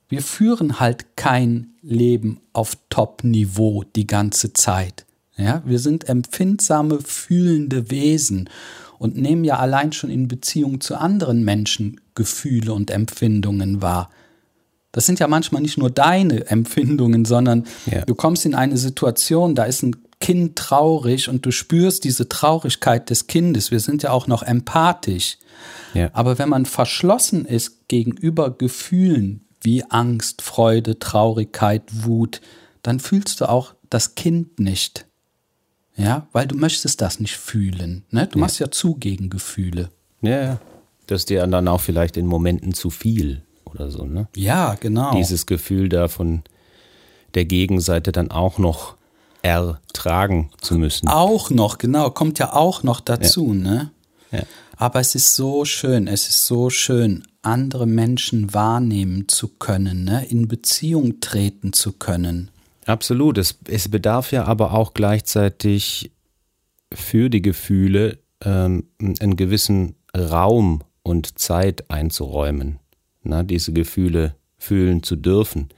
wir 0.09 0.21
führen 0.21 0.79
halt 0.79 1.15
kein 1.15 1.73
Leben 1.81 2.39
auf 2.53 2.77
Top-Niveau 2.89 3.83
die 3.95 4.07
ganze 4.07 4.53
Zeit. 4.53 5.05
Ja, 5.37 5.61
wir 5.65 5.79
sind 5.79 6.07
empfindsame, 6.07 6.99
fühlende 7.01 7.91
Wesen 7.91 8.49
und 8.99 9.17
nehmen 9.17 9.43
ja 9.43 9.59
allein 9.59 9.91
schon 9.91 10.09
in 10.09 10.27
Beziehung 10.27 10.79
zu 10.79 10.95
anderen 10.95 11.43
Menschen 11.43 11.99
Gefühle 12.13 12.73
und 12.73 12.91
Empfindungen 12.91 13.81
wahr. 13.81 14.09
Das 14.93 15.05
sind 15.05 15.19
ja 15.19 15.27
manchmal 15.27 15.61
nicht 15.61 15.77
nur 15.77 15.89
deine 15.89 16.47
Empfindungen, 16.47 17.25
sondern 17.25 17.65
ja. 17.91 18.05
du 18.05 18.15
kommst 18.15 18.45
in 18.45 18.55
eine 18.55 18.77
Situation, 18.77 19.53
da 19.53 19.65
ist 19.65 19.83
ein 19.83 19.97
Kind 20.25 20.55
traurig 20.55 21.29
und 21.29 21.45
du 21.45 21.51
spürst 21.51 22.03
diese 22.03 22.27
Traurigkeit 22.27 23.11
des 23.11 23.27
Kindes. 23.27 23.69
Wir 23.69 23.79
sind 23.79 24.01
ja 24.01 24.09
auch 24.09 24.25
noch 24.25 24.41
empathisch. 24.41 25.37
Ja. 25.93 26.09
Aber 26.13 26.39
wenn 26.39 26.49
man 26.49 26.65
verschlossen 26.65 27.45
ist 27.45 27.87
gegenüber 27.87 28.49
Gefühlen, 28.49 29.45
wie 29.61 29.83
Angst, 29.83 30.41
Freude, 30.41 30.97
Traurigkeit, 30.97 31.83
Wut, 31.91 32.41
dann 32.81 32.99
fühlst 32.99 33.39
du 33.39 33.47
auch 33.47 33.75
das 33.91 34.15
Kind 34.15 34.59
nicht. 34.59 35.05
Ja, 35.95 36.27
weil 36.31 36.47
du 36.47 36.55
möchtest 36.55 37.01
das 37.01 37.19
nicht 37.19 37.37
fühlen. 37.37 38.03
Ne? 38.09 38.25
Du 38.25 38.39
machst 38.39 38.57
ja 38.57 38.71
zu 38.71 38.95
gegen 38.95 39.29
Gefühle. 39.29 39.91
Ja, 40.23 40.41
ja. 40.41 40.59
Das 41.05 41.21
ist 41.21 41.29
dir 41.29 41.45
dann 41.45 41.67
auch 41.67 41.81
vielleicht 41.81 42.17
in 42.17 42.25
Momenten 42.25 42.73
zu 42.73 42.89
viel 42.89 43.43
oder 43.65 43.91
so, 43.91 44.05
ne? 44.05 44.27
Ja, 44.35 44.73
genau. 44.73 45.13
Dieses 45.15 45.45
Gefühl 45.45 45.87
da 45.87 46.07
von 46.07 46.41
der 47.35 47.45
Gegenseite 47.45 48.11
dann 48.11 48.31
auch 48.31 48.57
noch 48.57 48.95
ertragen 49.45 50.49
zu 50.59 50.75
müssen. 50.75 51.07
Auch 51.07 51.49
noch, 51.51 51.77
genau, 51.77 52.09
kommt 52.09 52.39
ja 52.39 52.53
auch 52.53 52.83
noch 52.83 52.99
dazu, 52.99 53.53
Ja. 53.53 53.53
ne? 53.53 53.91
Ja. 54.31 54.43
Aber 54.77 54.99
es 54.99 55.15
ist 55.15 55.35
so 55.35 55.63
schön, 55.63 56.07
es 56.07 56.27
ist 56.27 56.45
so 56.45 56.69
schön, 56.69 57.23
andere 57.43 57.85
Menschen 57.85 58.53
wahrnehmen 58.53 59.27
zu 59.29 59.47
können, 59.47 60.03
ne? 60.03 60.25
in 60.25 60.47
Beziehung 60.47 61.19
treten 61.21 61.71
zu 61.73 61.93
können. 61.93 62.49
Absolut. 62.85 63.37
Es, 63.37 63.57
es 63.67 63.87
bedarf 63.89 64.31
ja 64.31 64.45
aber 64.45 64.73
auch 64.73 64.93
gleichzeitig 64.93 66.11
für 66.91 67.29
die 67.29 67.41
Gefühle 67.41 68.19
ähm, 68.43 68.87
einen 68.99 69.37
gewissen 69.37 69.95
Raum 70.17 70.83
und 71.03 71.39
Zeit 71.39 71.89
einzuräumen, 71.89 72.79
na, 73.23 73.43
diese 73.43 73.73
Gefühle 73.73 74.35
fühlen 74.57 75.03
zu 75.03 75.15
dürfen. 75.15 75.69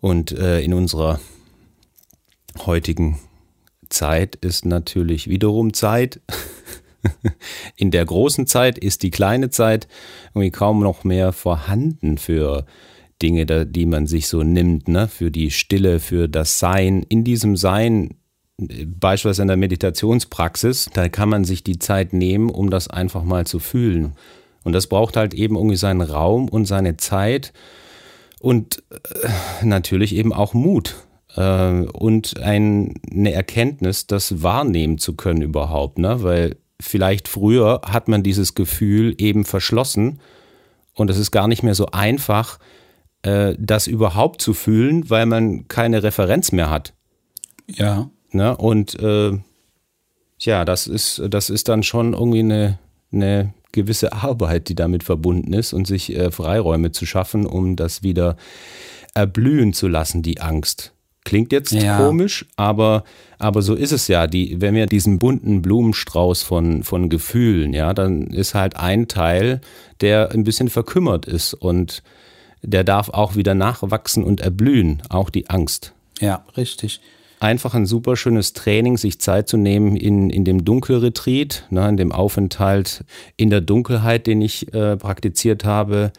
Und 0.00 0.32
äh, 0.32 0.60
in 0.60 0.74
unserer 0.74 1.20
heutigen 2.64 3.18
Zeit 3.88 4.36
ist 4.36 4.64
natürlich 4.64 5.28
wiederum 5.28 5.72
Zeit. 5.72 6.20
In 7.76 7.90
der 7.90 8.04
großen 8.04 8.46
Zeit 8.46 8.78
ist 8.78 9.02
die 9.02 9.10
kleine 9.10 9.50
Zeit 9.50 9.86
irgendwie 10.34 10.50
kaum 10.50 10.80
noch 10.80 11.04
mehr 11.04 11.32
vorhanden 11.32 12.18
für 12.18 12.66
Dinge, 13.22 13.66
die 13.66 13.86
man 13.86 14.06
sich 14.06 14.28
so 14.28 14.42
nimmt, 14.42 14.88
ne? 14.88 15.08
für 15.08 15.30
die 15.30 15.50
Stille, 15.50 16.00
für 16.00 16.28
das 16.28 16.58
Sein. 16.58 17.04
In 17.08 17.24
diesem 17.24 17.56
Sein, 17.56 18.14
beispielsweise 18.58 19.42
in 19.42 19.48
der 19.48 19.56
Meditationspraxis, 19.56 20.90
da 20.92 21.08
kann 21.08 21.28
man 21.28 21.44
sich 21.44 21.64
die 21.64 21.78
Zeit 21.78 22.12
nehmen, 22.12 22.50
um 22.50 22.70
das 22.70 22.88
einfach 22.88 23.22
mal 23.22 23.46
zu 23.46 23.58
fühlen. 23.58 24.12
Und 24.64 24.72
das 24.72 24.88
braucht 24.88 25.16
halt 25.16 25.32
eben 25.32 25.56
irgendwie 25.56 25.76
seinen 25.76 26.00
Raum 26.00 26.48
und 26.48 26.66
seine 26.66 26.96
Zeit 26.96 27.52
und 28.40 28.82
äh, 28.90 29.64
natürlich 29.64 30.14
eben 30.14 30.32
auch 30.32 30.54
Mut 30.54 31.05
äh, 31.36 31.82
und 31.92 32.40
ein, 32.40 32.94
eine 33.10 33.32
Erkenntnis, 33.32 34.06
das 34.06 34.42
wahrnehmen 34.42 34.98
zu 34.98 35.14
können 35.14 35.42
überhaupt, 35.42 35.98
ne? 35.98 36.22
Weil 36.22 36.56
vielleicht 36.80 37.28
früher 37.28 37.82
hat 37.84 38.08
man 38.08 38.22
dieses 38.22 38.54
Gefühl 38.54 39.14
eben 39.18 39.44
verschlossen 39.44 40.20
und 40.94 41.10
es 41.10 41.18
ist 41.18 41.30
gar 41.30 41.48
nicht 41.48 41.62
mehr 41.62 41.74
so 41.74 41.86
einfach, 41.86 42.58
äh, 43.22 43.54
das 43.58 43.86
überhaupt 43.86 44.42
zu 44.42 44.54
fühlen, 44.54 45.08
weil 45.10 45.26
man 45.26 45.68
keine 45.68 46.02
Referenz 46.02 46.52
mehr 46.52 46.70
hat. 46.70 46.94
Ja. 47.68 48.10
Ne? 48.30 48.56
Und 48.56 48.98
äh, 49.00 49.38
ja, 50.38 50.64
das 50.64 50.86
ist, 50.86 51.22
das 51.28 51.50
ist 51.50 51.68
dann 51.68 51.82
schon 51.82 52.12
irgendwie 52.12 52.40
eine, 52.40 52.78
eine 53.12 53.54
gewisse 53.72 54.12
Arbeit, 54.12 54.68
die 54.68 54.74
damit 54.74 55.04
verbunden 55.04 55.52
ist 55.52 55.72
und 55.72 55.86
sich 55.86 56.14
äh, 56.14 56.30
Freiräume 56.30 56.92
zu 56.92 57.06
schaffen, 57.06 57.46
um 57.46 57.76
das 57.76 58.02
wieder 58.02 58.36
erblühen 59.14 59.72
zu 59.72 59.88
lassen, 59.88 60.22
die 60.22 60.40
Angst. 60.40 60.92
Klingt 61.26 61.50
jetzt 61.50 61.72
Ja. 61.72 61.98
komisch, 61.98 62.46
aber, 62.56 63.02
aber 63.40 63.60
so 63.60 63.74
ist 63.74 63.90
es 63.90 64.06
ja. 64.06 64.28
Die, 64.28 64.60
wenn 64.60 64.74
wir 64.76 64.86
diesen 64.86 65.18
bunten 65.18 65.60
Blumenstrauß 65.60 66.42
von, 66.44 66.84
von 66.84 67.08
Gefühlen, 67.08 67.72
ja, 67.74 67.92
dann 67.94 68.28
ist 68.28 68.54
halt 68.54 68.76
ein 68.76 69.08
Teil, 69.08 69.60
der 70.00 70.30
ein 70.30 70.44
bisschen 70.44 70.68
verkümmert 70.68 71.26
ist 71.26 71.52
und 71.52 72.04
der 72.62 72.84
darf 72.84 73.08
auch 73.08 73.34
wieder 73.34 73.54
nachwachsen 73.56 74.22
und 74.22 74.40
erblühen, 74.40 75.02
auch 75.08 75.28
die 75.30 75.50
Angst 75.50 75.92
Ja, 76.20 76.44
richtig. 76.56 77.00
einfach 77.40 77.74
ein 77.74 77.86
super 77.86 78.14
schönes 78.16 78.52
Training, 78.52 78.96
sich 78.96 79.20
Zeit 79.20 79.48
zu 79.48 79.56
nehmen 79.56 79.96
in, 79.96 80.30
in 80.30 80.44
dem 80.44 80.64
Dunkelretreat, 80.64 81.66
ne, 81.70 81.88
in 81.88 81.96
dem 81.96 82.12
Aufenthalt 82.12 83.04
in 83.36 83.50
der 83.50 83.60
Dunkelheit, 83.62 84.28
den 84.28 84.40
ich 84.42 84.72
äh, 84.72 84.96
praktiziert 84.96 85.64
habe. 85.64 86.12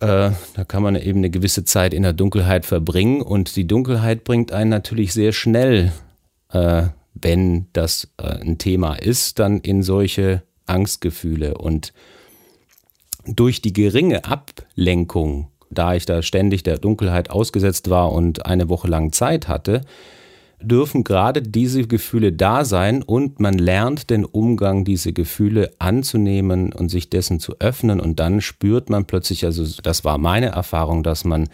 Äh, 0.00 0.30
da 0.54 0.64
kann 0.66 0.82
man 0.82 0.96
eben 0.96 1.18
eine 1.18 1.30
gewisse 1.30 1.64
Zeit 1.64 1.94
in 1.94 2.02
der 2.02 2.12
Dunkelheit 2.12 2.66
verbringen 2.66 3.22
und 3.22 3.56
die 3.56 3.66
Dunkelheit 3.66 4.24
bringt 4.24 4.52
einen 4.52 4.70
natürlich 4.70 5.14
sehr 5.14 5.32
schnell, 5.32 5.92
äh, 6.50 6.88
wenn 7.14 7.66
das 7.72 8.08
äh, 8.18 8.40
ein 8.40 8.58
Thema 8.58 8.94
ist, 8.96 9.38
dann 9.38 9.58
in 9.58 9.82
solche 9.82 10.42
Angstgefühle 10.66 11.56
und 11.56 11.94
durch 13.24 13.62
die 13.62 13.72
geringe 13.72 14.24
Ablenkung, 14.24 15.48
da 15.70 15.94
ich 15.94 16.04
da 16.04 16.22
ständig 16.22 16.62
der 16.62 16.78
Dunkelheit 16.78 17.30
ausgesetzt 17.30 17.88
war 17.88 18.12
und 18.12 18.46
eine 18.46 18.68
Woche 18.68 18.88
lang 18.88 19.12
Zeit 19.12 19.48
hatte, 19.48 19.80
dürfen 20.60 21.04
gerade 21.04 21.42
diese 21.42 21.86
Gefühle 21.86 22.32
da 22.32 22.64
sein 22.64 23.02
und 23.02 23.40
man 23.40 23.58
lernt 23.58 24.10
den 24.10 24.24
Umgang, 24.24 24.84
diese 24.84 25.12
Gefühle 25.12 25.72
anzunehmen 25.78 26.72
und 26.72 26.88
sich 26.88 27.10
dessen 27.10 27.40
zu 27.40 27.56
öffnen 27.58 28.00
und 28.00 28.18
dann 28.20 28.40
spürt 28.40 28.90
man 28.90 29.04
plötzlich, 29.04 29.44
also 29.44 29.64
das 29.82 30.04
war 30.04 30.18
meine 30.18 30.46
Erfahrung, 30.46 31.02
dass 31.02 31.24
man 31.24 31.48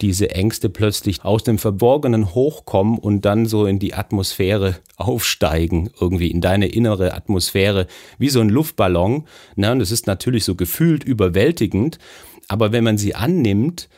diese 0.00 0.30
Ängste 0.30 0.68
plötzlich 0.68 1.24
aus 1.24 1.42
dem 1.42 1.58
Verborgenen 1.58 2.34
hochkommen 2.34 2.98
und 2.98 3.24
dann 3.24 3.46
so 3.46 3.66
in 3.66 3.78
die 3.78 3.94
Atmosphäre 3.94 4.76
aufsteigen, 4.96 5.90
irgendwie 6.00 6.30
in 6.30 6.40
deine 6.40 6.68
innere 6.68 7.14
Atmosphäre, 7.14 7.88
wie 8.16 8.28
so 8.28 8.40
ein 8.40 8.48
Luftballon. 8.48 9.24
Ne? 9.56 9.72
Und 9.72 9.80
es 9.80 9.90
ist 9.90 10.06
natürlich 10.06 10.44
so 10.44 10.54
gefühlt 10.54 11.02
überwältigend, 11.02 11.98
aber 12.46 12.70
wenn 12.70 12.84
man 12.84 12.96
sie 12.96 13.14
annimmt, 13.14 13.88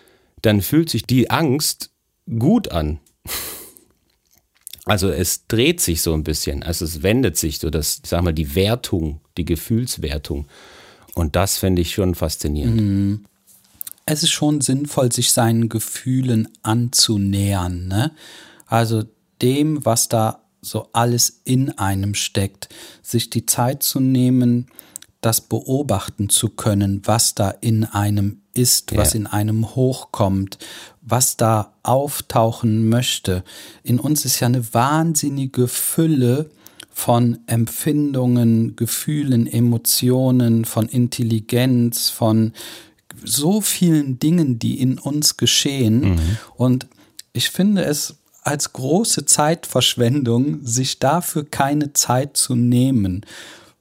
dann 0.40 0.62
fühlt 0.62 0.88
sich 0.88 1.04
die 1.04 1.30
Angst 1.30 1.90
gut 2.38 2.70
an. 2.70 3.00
Also 4.90 5.08
es 5.08 5.46
dreht 5.46 5.80
sich 5.80 6.02
so 6.02 6.12
ein 6.14 6.24
bisschen, 6.24 6.64
also 6.64 6.84
es 6.84 7.04
wendet 7.04 7.36
sich 7.36 7.60
so, 7.60 7.70
das, 7.70 8.00
ich 8.02 8.10
sag 8.10 8.24
mal, 8.24 8.32
die 8.32 8.56
Wertung, 8.56 9.20
die 9.36 9.44
Gefühlswertung. 9.44 10.48
Und 11.14 11.36
das 11.36 11.58
finde 11.58 11.82
ich 11.82 11.94
schon 11.94 12.16
faszinierend. 12.16 12.80
es 14.04 14.24
ist 14.24 14.30
schon 14.30 14.60
sinnvoll, 14.60 15.12
sich 15.12 15.30
seinen 15.30 15.68
Gefühlen 15.68 16.48
anzunähern. 16.64 17.86
Ne? 17.86 18.10
Also 18.66 19.04
dem, 19.40 19.84
was 19.84 20.08
da 20.08 20.42
so 20.60 20.88
alles 20.92 21.40
in 21.44 21.70
einem 21.78 22.14
steckt, 22.16 22.68
sich 23.00 23.30
die 23.30 23.46
Zeit 23.46 23.84
zu 23.84 24.00
nehmen, 24.00 24.66
das 25.20 25.40
beobachten 25.40 26.30
zu 26.30 26.48
können, 26.48 27.02
was 27.04 27.36
da 27.36 27.50
in 27.50 27.84
einem 27.84 28.39
ist, 28.54 28.96
was 28.96 29.12
Ja. 29.12 29.20
in 29.20 29.26
einem 29.26 29.74
hochkommt, 29.74 30.58
was 31.02 31.36
da 31.36 31.72
auftauchen 31.82 32.88
möchte. 32.88 33.44
In 33.82 33.98
uns 34.00 34.24
ist 34.24 34.40
ja 34.40 34.46
eine 34.46 34.74
wahnsinnige 34.74 35.68
Fülle 35.68 36.50
von 36.92 37.38
Empfindungen, 37.46 38.76
Gefühlen, 38.76 39.46
Emotionen, 39.46 40.64
von 40.64 40.88
Intelligenz, 40.88 42.10
von 42.10 42.52
so 43.24 43.60
vielen 43.60 44.18
Dingen, 44.18 44.58
die 44.58 44.80
in 44.80 44.98
uns 44.98 45.36
geschehen. 45.36 46.18
Und 46.56 46.86
ich 47.32 47.50
finde 47.50 47.84
es 47.84 48.16
als 48.42 48.72
große 48.72 49.24
Zeitverschwendung, 49.26 50.60
sich 50.64 50.98
dafür 50.98 51.44
keine 51.44 51.92
Zeit 51.92 52.36
zu 52.36 52.54
nehmen. 52.54 53.24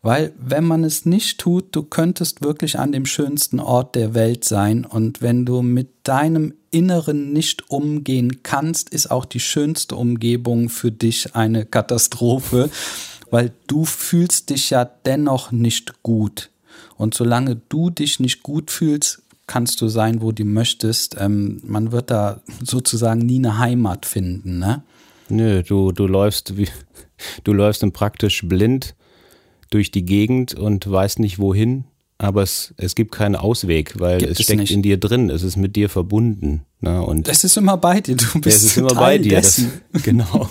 Weil 0.02 0.32
wenn 0.40 0.64
man 0.64 0.84
es 0.84 1.06
nicht 1.06 1.40
tut, 1.40 1.76
du 1.76 1.84
könntest 1.84 2.42
wirklich 2.42 2.80
an 2.80 2.94
dem 2.94 3.06
schönsten 3.06 3.60
Ort 3.60 3.96
der 3.96 4.14
Welt 4.14 4.46
sein. 4.46 4.86
Und 4.86 5.22
wenn 5.22 5.46
du 5.46 5.62
mit 5.62 5.90
deinem 6.04 6.54
Inneren 6.72 7.34
nicht 7.34 7.70
umgehen 7.70 8.42
kannst, 8.44 8.90
ist 8.92 9.12
auch 9.12 9.26
die 9.26 9.42
schönste 9.42 9.96
Umgebung 9.96 10.70
für 10.70 10.92
dich 10.92 11.36
eine 11.36 11.66
Katastrophe, 11.66 12.70
weil 13.30 13.52
du 13.68 13.84
fühlst 13.84 14.52
dich 14.52 14.70
ja 14.70 14.86
dennoch 14.86 15.52
nicht 15.52 16.02
gut. 16.02 16.50
Und 16.96 17.14
solange 17.14 17.58
du 17.68 17.90
dich 17.90 18.20
nicht 18.20 18.42
gut 18.42 18.72
fühlst, 18.72 19.22
kannst 19.48 19.82
du 19.82 19.90
sein, 19.90 20.22
wo 20.22 20.32
du 20.32 20.46
möchtest. 20.46 21.18
Ähm, 21.20 21.60
man 21.66 21.92
wird 21.92 22.12
da 22.12 22.42
sozusagen 22.64 23.22
nie 23.22 23.40
eine 23.40 23.58
Heimat 23.58 24.06
finden, 24.06 24.60
ne? 24.60 24.84
Nö, 25.28 25.62
du, 25.62 25.92
du 25.92 26.08
läufst 26.08 26.58
wie, 26.58 26.70
du 27.44 27.54
läufst 27.54 27.84
dann 27.84 27.92
praktisch 27.92 28.48
blind 28.48 28.96
durch 29.70 29.92
die 29.92 30.06
Gegend 30.06 30.54
und 30.56 30.90
weißt 30.90 31.20
nicht 31.20 31.40
wohin, 31.40 31.86
aber 32.18 32.44
es, 32.44 32.74
es 32.78 32.96
gibt 32.96 33.14
keinen 33.14 33.36
Ausweg, 33.36 34.00
weil 34.00 34.18
Gibt 34.20 34.32
es 34.32 34.42
steckt 34.44 34.60
nicht. 34.60 34.72
in 34.72 34.82
dir 34.82 34.98
drin, 35.00 35.30
es 35.30 35.44
ist 35.44 35.56
mit 35.56 35.76
dir 35.76 35.90
verbunden. 35.90 36.64
Ne? 36.82 37.02
Und 37.02 37.28
Es 37.28 37.44
ist 37.44 37.56
immer 37.58 37.78
bei 37.78 38.02
dir, 38.02 38.16
du 38.16 38.26
bist 38.42 38.58
es 38.58 38.64
ist 38.64 38.78
immer 38.78 38.90
Teil 38.90 38.98
bei 38.98 39.18
dir. 39.20 39.38
Das, 39.38 39.62
genau. 40.04 40.50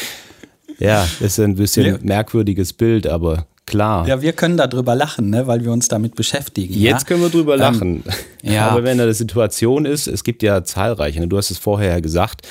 ja, 0.78 1.06
ist 1.20 1.40
ein 1.40 1.56
bisschen 1.56 1.86
Ja. 1.86 1.98
merkwürdiges 2.02 2.72
Bild, 2.72 3.06
aber 3.06 3.46
klar. 3.66 4.06
Ja, 4.06 4.22
wir 4.22 4.32
können 4.32 4.56
darüber 4.56 4.94
lachen, 4.94 5.30
ne, 5.30 5.46
weil 5.46 5.64
wir 5.64 5.72
uns 5.72 5.88
damit 5.88 6.14
beschäftigen. 6.14 6.74
Jetzt 6.74 7.02
ja? 7.02 7.08
können 7.08 7.22
wir 7.22 7.30
drüber 7.30 7.56
lachen. 7.56 8.04
ja. 8.42 8.68
Aber 8.68 8.84
wenn 8.84 8.98
da 8.98 9.04
eine 9.04 9.14
Situation 9.14 9.86
ist, 9.86 10.06
es 10.06 10.22
gibt 10.24 10.42
ja 10.42 10.62
zahlreiche, 10.64 11.20
ne? 11.20 11.28
du 11.28 11.36
hast 11.36 11.50
es 11.50 11.58
vorher 11.58 11.90
ja 11.90 12.00
gesagt, 12.00 12.46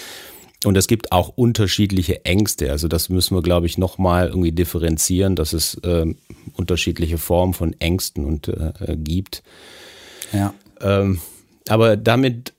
und 0.63 0.78
es 0.78 0.88
gibt 0.88 1.12
auch 1.12 1.30
unterschiedliche 1.30 2.26
Ängste. 2.26 2.72
Also 2.72 2.88
das 2.88 3.10
müssen 3.10 3.36
wir, 3.36 3.41
glaube 3.41 3.65
ich, 3.68 3.78
nochmal 3.78 4.30
irgendwie 4.30 4.52
differenzieren, 4.52 5.36
dass 5.36 5.54
es 5.54 5.80
ähm, 5.84 6.18
unterschiedliche 6.54 7.18
Formen 7.18 7.54
von 7.54 7.74
Ängsten 7.80 8.26
und, 8.26 8.48
äh, 8.48 8.72
äh, 8.80 8.98
gibt. 8.98 9.44
ja. 10.32 10.54
Ähm, 10.82 11.20
aber 11.68 11.98
damit 11.98 12.54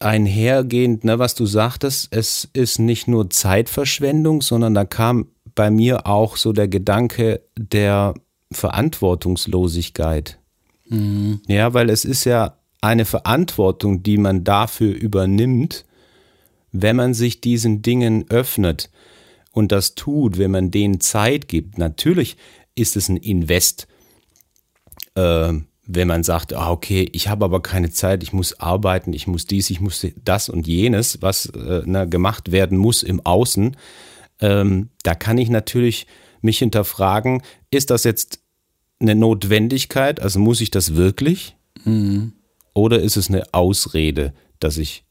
einhergehend, 0.00 1.04
ne, 1.04 1.18
was 1.18 1.34
du 1.34 1.46
sagtest, 1.46 2.08
es 2.10 2.48
ist 2.52 2.78
nicht 2.78 3.08
nur 3.08 3.30
Zeitverschwendung, 3.30 4.42
sondern 4.42 4.74
da 4.74 4.84
kam 4.84 5.28
bei 5.54 5.70
mir 5.70 6.06
auch 6.06 6.36
so 6.36 6.52
der 6.52 6.68
Gedanke 6.68 7.40
der 7.56 8.14
Verantwortungslosigkeit. 8.52 10.38
Mhm. 10.88 11.40
Ja, 11.48 11.74
weil 11.74 11.90
es 11.90 12.04
ist 12.04 12.24
ja 12.24 12.54
eine 12.80 13.04
Verantwortung, 13.04 14.02
die 14.02 14.18
man 14.18 14.44
dafür 14.44 14.94
übernimmt, 14.94 15.84
wenn 16.72 16.96
man 16.96 17.14
sich 17.14 17.40
diesen 17.40 17.82
Dingen 17.82 18.26
öffnet 18.30 18.90
und 19.52 19.72
das 19.72 19.94
tut, 19.94 20.38
wenn 20.38 20.50
man 20.50 20.70
denen 20.70 21.00
Zeit 21.00 21.48
gibt. 21.48 21.78
Natürlich 21.78 22.36
ist 22.74 22.96
es 22.96 23.08
ein 23.08 23.16
Invest, 23.16 23.88
äh, 25.14 25.52
wenn 25.90 26.08
man 26.08 26.22
sagt, 26.22 26.52
ah, 26.52 26.70
okay, 26.70 27.08
ich 27.12 27.28
habe 27.28 27.46
aber 27.46 27.62
keine 27.62 27.90
Zeit, 27.90 28.22
ich 28.22 28.32
muss 28.32 28.60
arbeiten, 28.60 29.14
ich 29.14 29.26
muss 29.26 29.46
dies, 29.46 29.70
ich 29.70 29.80
muss 29.80 30.06
das 30.22 30.48
und 30.50 30.66
jenes, 30.66 31.22
was 31.22 31.46
äh, 31.46 31.82
na, 31.86 32.04
gemacht 32.04 32.52
werden 32.52 32.76
muss 32.76 33.02
im 33.02 33.24
Außen, 33.24 33.76
ähm, 34.40 34.90
da 35.02 35.14
kann 35.14 35.38
ich 35.38 35.48
natürlich 35.48 36.06
mich 36.42 36.58
hinterfragen, 36.58 37.42
ist 37.70 37.90
das 37.90 38.04
jetzt 38.04 38.40
eine 39.00 39.14
Notwendigkeit, 39.14 40.20
also 40.20 40.38
muss 40.38 40.60
ich 40.60 40.70
das 40.70 40.94
wirklich? 40.94 41.56
Mhm. 41.84 42.34
Oder 42.74 43.00
ist 43.00 43.16
es 43.16 43.28
eine 43.28 43.42
Ausrede, 43.52 44.34
dass 44.60 44.76
ich 44.76 45.04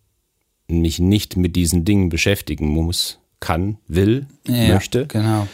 mich 0.68 1.00
nicht 1.00 1.38
mit 1.38 1.56
diesen 1.56 1.86
Dingen 1.86 2.10
beschäftigen 2.10 2.68
muss, 2.68 3.20
kann, 3.40 3.78
will, 3.88 4.28
ja, 4.48 4.74
möchte? 4.74 5.08
Genau. 5.08 5.48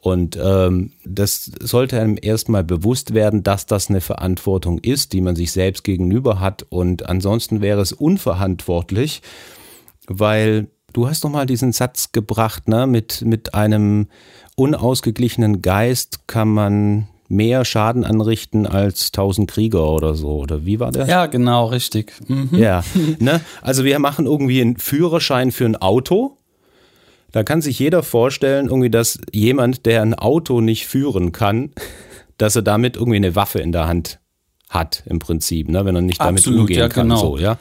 Und 0.00 0.38
ähm, 0.42 0.92
das 1.04 1.50
sollte 1.60 2.00
einem 2.00 2.16
erstmal 2.20 2.64
bewusst 2.64 3.12
werden, 3.12 3.42
dass 3.42 3.66
das 3.66 3.90
eine 3.90 4.00
Verantwortung 4.00 4.78
ist, 4.78 5.12
die 5.12 5.20
man 5.20 5.36
sich 5.36 5.52
selbst 5.52 5.84
gegenüber 5.84 6.40
hat. 6.40 6.64
Und 6.70 7.08
ansonsten 7.08 7.60
wäre 7.60 7.82
es 7.82 7.92
unverantwortlich, 7.92 9.20
weil 10.06 10.68
du 10.94 11.06
hast 11.06 11.22
doch 11.22 11.28
mal 11.28 11.44
diesen 11.44 11.72
Satz 11.72 12.12
gebracht, 12.12 12.66
ne, 12.66 12.86
mit, 12.86 13.22
mit 13.22 13.54
einem 13.54 14.06
unausgeglichenen 14.56 15.60
Geist 15.60 16.26
kann 16.26 16.48
man 16.48 17.08
mehr 17.30 17.64
Schaden 17.64 18.04
anrichten 18.04 18.66
als 18.66 19.12
tausend 19.12 19.50
Krieger 19.50 19.88
oder 19.88 20.14
so. 20.14 20.40
Oder 20.40 20.66
wie 20.66 20.78
war 20.80 20.92
der? 20.92 21.06
Ja, 21.06 21.26
genau, 21.26 21.66
richtig. 21.66 22.12
Mhm. 22.28 22.50
Ja, 22.52 22.84
ne? 23.18 23.40
Also 23.62 23.84
wir 23.84 23.98
machen 23.98 24.26
irgendwie 24.26 24.60
einen 24.60 24.76
Führerschein 24.76 25.50
für 25.50 25.64
ein 25.64 25.76
Auto 25.76 26.36
da 27.32 27.44
kann 27.44 27.62
sich 27.62 27.78
jeder 27.78 28.02
vorstellen, 28.02 28.66
irgendwie, 28.66 28.90
dass 28.90 29.18
jemand, 29.32 29.86
der 29.86 30.02
ein 30.02 30.14
Auto 30.14 30.60
nicht 30.60 30.86
führen 30.86 31.32
kann, 31.32 31.70
dass 32.38 32.56
er 32.56 32.62
damit 32.62 32.96
irgendwie 32.96 33.16
eine 33.16 33.36
Waffe 33.36 33.60
in 33.60 33.72
der 33.72 33.86
Hand 33.86 34.18
hat, 34.68 35.02
im 35.06 35.18
Prinzip, 35.18 35.68
ne? 35.68 35.84
wenn 35.84 35.94
er 35.94 36.02
nicht 36.02 36.20
damit 36.20 36.40
Absolut, 36.40 36.60
umgehen 36.60 36.78
ja, 36.78 36.88
kann. 36.88 37.08
Genau. 37.08 37.20
So, 37.20 37.38
ja? 37.38 37.58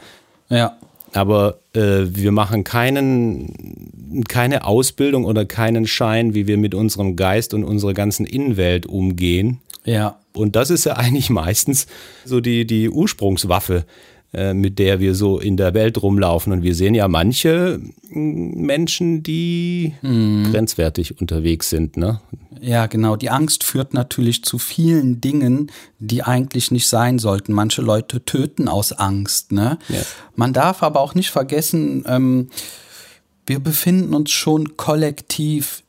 ja. 0.50 0.78
Aber 1.14 1.60
äh, 1.74 2.06
wir 2.06 2.32
machen 2.32 2.64
keinen, 2.64 4.24
keine 4.28 4.66
Ausbildung 4.66 5.26
oder 5.26 5.46
keinen 5.46 5.88
Schein, 5.88 6.34
wie 6.34 6.48
wir 6.48 6.58
mit 6.58 6.76
unserem 6.76 7.16
Geist 7.16 7.54
und 7.54 7.64
unserer 7.64 7.94
ganzen 7.94 8.26
Innenwelt 8.26 8.86
umgehen. 8.86 9.60
Ja. 9.86 10.20
Und 10.34 10.56
das 10.56 10.70
ist 10.70 10.86
ja 10.86 10.94
eigentlich 10.94 11.30
meistens 11.30 11.88
so 12.26 12.40
die, 12.40 12.66
die 12.66 12.90
Ursprungswaffe, 12.90 13.86
äh, 14.34 14.54
mit 14.54 14.78
der 14.78 15.00
wir 15.00 15.16
so 15.16 15.40
in 15.40 15.58
der 15.58 15.74
Welt 15.74 16.02
rumlaufen. 16.02 16.54
Und 16.54 16.64
wir 16.64 16.76
sehen 16.76 16.94
ja 16.94 17.08
manche 17.08 17.80
mm, 18.10 18.62
Menschen, 18.62 19.24
die 19.24 19.94
hm. 20.02 20.50
grenzwertig 20.52 21.20
unterwegs 21.20 21.70
sind. 21.70 21.98
Ne? 21.98 22.22
Ja, 22.62 22.88
genau. 22.88 23.16
Die 23.16 23.30
Angst 23.30 23.64
führt 23.64 23.94
natürlich 23.94 24.44
zu 24.44 24.58
vielen 24.58 25.22
Dingen, 25.22 25.72
die 26.00 26.24
eigentlich 26.24 26.72
nicht 26.72 26.88
sein 26.88 27.20
sollten. 27.20 27.54
Manche 27.54 27.82
Leute 27.82 28.24
töten 28.24 28.68
aus 28.68 28.94
Angst. 28.94 29.52
Ne? 29.52 29.78
Ja. 29.88 30.02
Man 30.36 30.54
darf 30.54 30.84
aber 30.84 31.02
auch 31.02 31.16
nicht 31.16 31.32
vergessen, 31.32 32.04
ähm, 32.08 32.50
wir 33.46 33.60
befinden 33.60 34.14
uns 34.14 34.30
schon 34.30 34.78
kollektiv 34.78 35.84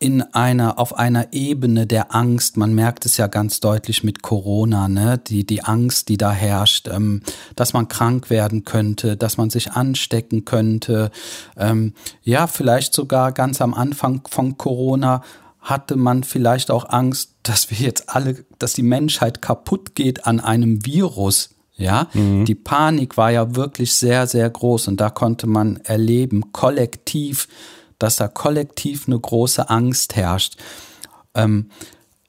in 0.00 0.22
einer, 0.22 0.78
auf 0.78 0.98
einer 0.98 1.32
Ebene 1.32 1.86
der 1.86 2.14
Angst. 2.14 2.56
Man 2.56 2.74
merkt 2.74 3.04
es 3.04 3.18
ja 3.18 3.26
ganz 3.26 3.60
deutlich 3.60 4.02
mit 4.02 4.22
Corona, 4.22 4.88
ne? 4.88 5.18
Die, 5.18 5.44
die 5.44 5.62
Angst, 5.62 6.08
die 6.08 6.16
da 6.16 6.32
herrscht, 6.32 6.88
ähm, 6.88 7.20
dass 7.54 7.74
man 7.74 7.86
krank 7.86 8.30
werden 8.30 8.64
könnte, 8.64 9.18
dass 9.18 9.36
man 9.36 9.50
sich 9.50 9.72
anstecken 9.72 10.46
könnte. 10.46 11.10
Ähm, 11.56 11.92
ja, 12.22 12.46
vielleicht 12.46 12.94
sogar 12.94 13.32
ganz 13.32 13.60
am 13.60 13.74
Anfang 13.74 14.22
von 14.28 14.56
Corona 14.56 15.22
hatte 15.60 15.96
man 15.96 16.24
vielleicht 16.24 16.70
auch 16.70 16.88
Angst, 16.88 17.34
dass 17.42 17.70
wir 17.70 17.78
jetzt 17.78 18.08
alle, 18.08 18.44
dass 18.58 18.72
die 18.72 18.82
Menschheit 18.82 19.42
kaputt 19.42 19.94
geht 19.94 20.26
an 20.26 20.40
einem 20.40 20.84
Virus. 20.84 21.50
Ja, 21.76 22.08
mhm. 22.12 22.44
die 22.44 22.54
Panik 22.54 23.16
war 23.16 23.30
ja 23.30 23.56
wirklich 23.56 23.94
sehr, 23.94 24.26
sehr 24.26 24.50
groß 24.50 24.88
und 24.88 25.00
da 25.00 25.08
konnte 25.08 25.46
man 25.46 25.78
erleben, 25.78 26.52
kollektiv, 26.52 27.48
dass 27.98 28.16
da 28.16 28.28
kollektiv 28.28 29.06
eine 29.06 29.18
große 29.18 29.70
Angst 29.70 30.14
herrscht. 30.14 30.58
Ähm, 31.34 31.70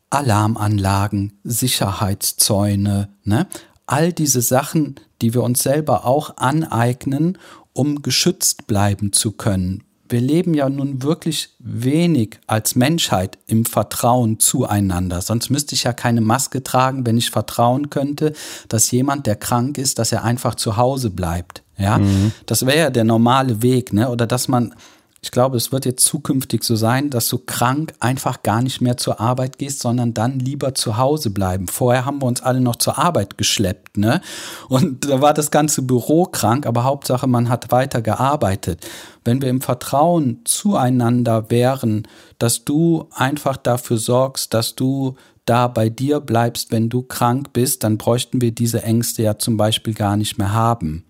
Alarmanlagen, 0.10 1.39
Sicherheitszäune, 1.44 3.10
ne? 3.24 3.48
all 3.88 4.13
diese 4.13 4.41
Sachen, 4.41 4.96
die 5.22 5.34
wir 5.34 5.44
uns 5.44 5.63
selber 5.63 6.06
auch 6.06 6.38
aneignen, 6.38 7.38
um 7.74 8.02
geschützt 8.02 8.67
bleiben 8.67 9.12
zu 9.12 9.32
können. 9.34 9.84
Wir 10.12 10.21
leben 10.21 10.54
ja 10.54 10.69
nun 10.69 11.04
wirklich 11.04 11.50
wenig 11.60 12.39
als 12.45 12.76
Menschheit 12.76 13.38
im 13.47 13.65
Vertrauen 13.65 14.39
zueinander. 14.39 15.21
Sonst 15.21 15.50
müsste 15.50 15.74
ich 15.74 15.84
ja 15.84 15.93
keine 15.93 16.21
Maske 16.21 16.63
tragen, 16.63 17.06
wenn 17.06 17.17
ich 17.17 17.32
vertrauen 17.32 17.89
könnte, 17.89 18.34
dass 18.67 18.91
jemand, 18.91 19.26
der 19.26 19.38
krank 19.38 19.78
ist, 19.78 20.00
dass 20.00 20.12
er 20.12 20.24
einfach 20.24 20.56
zu 20.56 20.76
Hause 20.76 21.10
bleibt. 21.10 21.63
Ja, 21.78 21.97
mhm. 21.97 22.34
das 22.45 22.65
wäre 22.65 22.78
ja 22.78 22.89
der 22.89 23.06
normale 23.06 23.62
Weg, 23.62 23.93
ne? 23.93 24.10
Oder 24.10 24.28
dass 24.28 24.47
man 24.47 24.76
ich 25.24 25.30
glaube, 25.30 25.56
es 25.56 25.72
wird 25.72 25.86
jetzt 25.86 26.04
zukünftig 26.04 26.64
so 26.64 26.76
sein, 26.76 27.12
dass 27.12 27.30
du 27.30 27.38
krank 27.38 27.94
einfach 28.00 28.42
gar 28.42 28.64
nicht 28.64 28.82
mehr 28.82 28.98
zur 28.98 29.20
Arbeit 29.20 29.60
gehst, 29.60 29.80
sondern 29.80 30.16
dann 30.16 30.40
lieber 30.40 30.74
zu 30.74 30.98
Hause 30.98 31.30
bleiben. 31.30 31.68
Vorher 31.68 32.06
haben 32.06 32.24
wir 32.24 32.26
uns 32.26 32.42
alle 32.42 32.60
noch 32.60 32.78
zur 32.78 32.98
Arbeit 32.98 33.38
geschleppt, 33.38 33.98
ne? 33.98 34.22
Und 34.68 35.06
da 35.08 35.22
war 35.22 35.36
das 35.36 35.52
ganze 35.52 35.84
Büro 35.84 36.26
krank, 36.26 36.66
aber 36.66 36.86
Hauptsache, 36.86 37.28
man 37.28 37.50
hat 37.50 37.72
weiter 37.72 38.02
gearbeitet. 38.02 38.88
Wenn 39.24 39.44
wir 39.44 39.50
im 39.50 39.62
Vertrauen 39.62 40.40
zueinander 40.44 41.52
wären, 41.52 42.08
dass 42.40 42.66
du 42.66 43.08
einfach 43.12 43.58
dafür 43.58 43.98
sorgst, 43.98 44.56
dass 44.56 44.74
du 44.74 45.16
da 45.46 45.68
bei 45.68 45.90
dir 45.90 46.20
bleibst, 46.20 46.72
wenn 46.72 46.90
du 46.90 47.04
krank 47.04 47.54
bist, 47.54 47.84
dann 47.84 48.00
bräuchten 48.00 48.42
wir 48.42 48.54
diese 48.54 48.82
Ängste 48.82 49.22
ja 49.22 49.38
zum 49.38 49.56
Beispiel 49.56 49.94
gar 49.94 50.18
nicht 50.18 50.40
mehr 50.40 50.52
haben. 50.52 51.06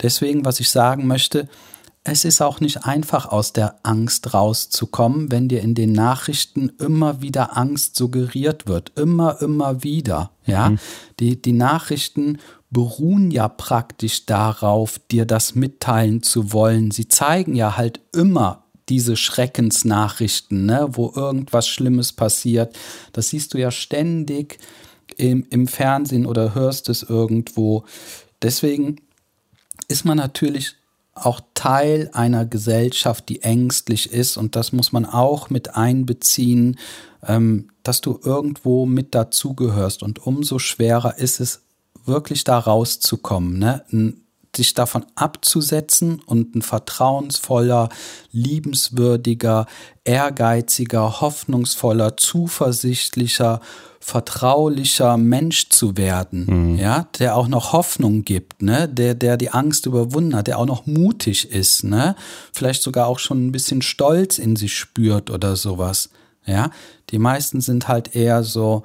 Deswegen, 0.00 0.46
was 0.46 0.60
ich 0.60 0.70
sagen 0.70 1.06
möchte, 1.06 1.48
es 2.06 2.26
ist 2.26 2.42
auch 2.42 2.60
nicht 2.60 2.84
einfach 2.84 3.26
aus 3.26 3.54
der 3.54 3.76
Angst 3.82 4.34
rauszukommen, 4.34 5.32
wenn 5.32 5.48
dir 5.48 5.62
in 5.62 5.74
den 5.74 5.92
Nachrichten 5.92 6.70
immer 6.78 7.22
wieder 7.22 7.56
Angst 7.56 7.96
suggeriert 7.96 8.66
wird. 8.66 8.92
Immer, 8.94 9.40
immer 9.40 9.82
wieder. 9.82 10.30
Ja, 10.44 10.70
mhm. 10.70 10.78
die, 11.18 11.40
die 11.40 11.54
Nachrichten 11.54 12.38
beruhen 12.70 13.30
ja 13.30 13.48
praktisch 13.48 14.26
darauf, 14.26 15.00
dir 15.10 15.24
das 15.24 15.54
mitteilen 15.54 16.22
zu 16.22 16.52
wollen. 16.52 16.90
Sie 16.90 17.08
zeigen 17.08 17.54
ja 17.54 17.78
halt 17.78 18.00
immer 18.12 18.64
diese 18.90 19.16
Schreckensnachrichten, 19.16 20.66
ne, 20.66 20.86
wo 20.90 21.10
irgendwas 21.14 21.66
Schlimmes 21.66 22.12
passiert. 22.12 22.76
Das 23.14 23.30
siehst 23.30 23.54
du 23.54 23.58
ja 23.58 23.70
ständig 23.70 24.58
im, 25.16 25.46
im 25.48 25.66
Fernsehen 25.66 26.26
oder 26.26 26.54
hörst 26.54 26.90
es 26.90 27.02
irgendwo. 27.02 27.84
Deswegen 28.42 28.96
ist 29.88 30.04
man 30.04 30.18
natürlich 30.18 30.74
auch 31.14 31.40
Teil 31.54 32.10
einer 32.12 32.44
Gesellschaft, 32.44 33.28
die 33.28 33.42
ängstlich 33.42 34.12
ist. 34.12 34.36
Und 34.36 34.56
das 34.56 34.72
muss 34.72 34.92
man 34.92 35.06
auch 35.06 35.50
mit 35.50 35.76
einbeziehen, 35.76 36.78
ähm, 37.26 37.70
dass 37.82 38.00
du 38.00 38.18
irgendwo 38.22 38.86
mit 38.86 39.14
dazugehörst. 39.14 40.02
Und 40.02 40.26
umso 40.26 40.58
schwerer 40.58 41.18
ist 41.18 41.40
es, 41.40 41.60
wirklich 42.06 42.44
da 42.44 42.58
rauszukommen, 42.58 43.58
ne? 43.58 44.18
Sich 44.56 44.74
davon 44.74 45.06
abzusetzen 45.14 46.20
und 46.26 46.54
ein 46.54 46.62
vertrauensvoller, 46.62 47.88
liebenswürdiger, 48.32 49.66
ehrgeiziger, 50.04 51.20
hoffnungsvoller, 51.20 52.16
zuversichtlicher, 52.16 53.60
vertraulicher 54.00 55.16
Mensch 55.16 55.70
zu 55.70 55.96
werden, 55.96 56.72
mhm. 56.72 56.78
ja, 56.78 57.08
der 57.18 57.36
auch 57.36 57.48
noch 57.48 57.72
Hoffnung 57.72 58.22
gibt, 58.22 58.60
ne, 58.60 58.86
der, 58.86 59.14
der 59.14 59.38
die 59.38 59.50
Angst 59.50 59.86
überwunden 59.86 60.36
hat, 60.36 60.46
der 60.46 60.58
auch 60.58 60.66
noch 60.66 60.84
mutig 60.84 61.50
ist, 61.50 61.84
ne, 61.84 62.14
vielleicht 62.52 62.82
sogar 62.82 63.06
auch 63.06 63.18
schon 63.18 63.46
ein 63.46 63.52
bisschen 63.52 63.80
Stolz 63.80 64.36
in 64.36 64.56
sich 64.56 64.76
spürt 64.76 65.30
oder 65.30 65.56
sowas, 65.56 66.10
ja. 66.44 66.70
Die 67.10 67.18
meisten 67.18 67.60
sind 67.60 67.88
halt 67.88 68.14
eher 68.14 68.42
so, 68.42 68.84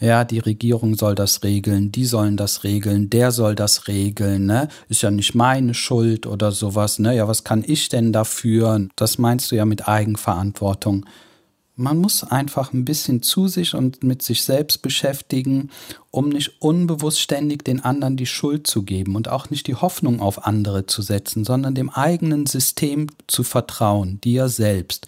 ja, 0.00 0.24
die 0.24 0.38
Regierung 0.38 0.94
soll 0.94 1.14
das 1.14 1.42
regeln, 1.42 1.90
die 1.90 2.04
sollen 2.04 2.36
das 2.36 2.64
regeln, 2.64 3.08
der 3.08 3.32
soll 3.32 3.54
das 3.54 3.88
regeln, 3.88 4.46
ne? 4.46 4.68
Ist 4.88 5.02
ja 5.02 5.10
nicht 5.10 5.34
meine 5.34 5.74
Schuld 5.74 6.26
oder 6.26 6.52
sowas, 6.52 6.98
ne? 6.98 7.16
Ja, 7.16 7.28
was 7.28 7.44
kann 7.44 7.64
ich 7.66 7.88
denn 7.88 8.12
dafür? 8.12 8.88
Das 8.96 9.18
meinst 9.18 9.50
du 9.50 9.56
ja 9.56 9.64
mit 9.64 9.88
Eigenverantwortung. 9.88 11.06
Man 11.78 11.98
muss 11.98 12.24
einfach 12.24 12.72
ein 12.72 12.86
bisschen 12.86 13.22
zu 13.22 13.48
sich 13.48 13.74
und 13.74 14.02
mit 14.02 14.22
sich 14.22 14.42
selbst 14.42 14.80
beschäftigen, 14.80 15.70
um 16.10 16.30
nicht 16.30 16.62
unbewusst 16.62 17.20
ständig 17.20 17.64
den 17.64 17.84
anderen 17.84 18.16
die 18.16 18.26
Schuld 18.26 18.66
zu 18.66 18.82
geben 18.82 19.14
und 19.14 19.28
auch 19.28 19.50
nicht 19.50 19.66
die 19.66 19.74
Hoffnung 19.74 20.20
auf 20.20 20.46
andere 20.46 20.86
zu 20.86 21.02
setzen, 21.02 21.44
sondern 21.44 21.74
dem 21.74 21.90
eigenen 21.90 22.46
System 22.46 23.08
zu 23.26 23.42
vertrauen, 23.42 24.20
dir 24.22 24.48
selbst. 24.48 25.06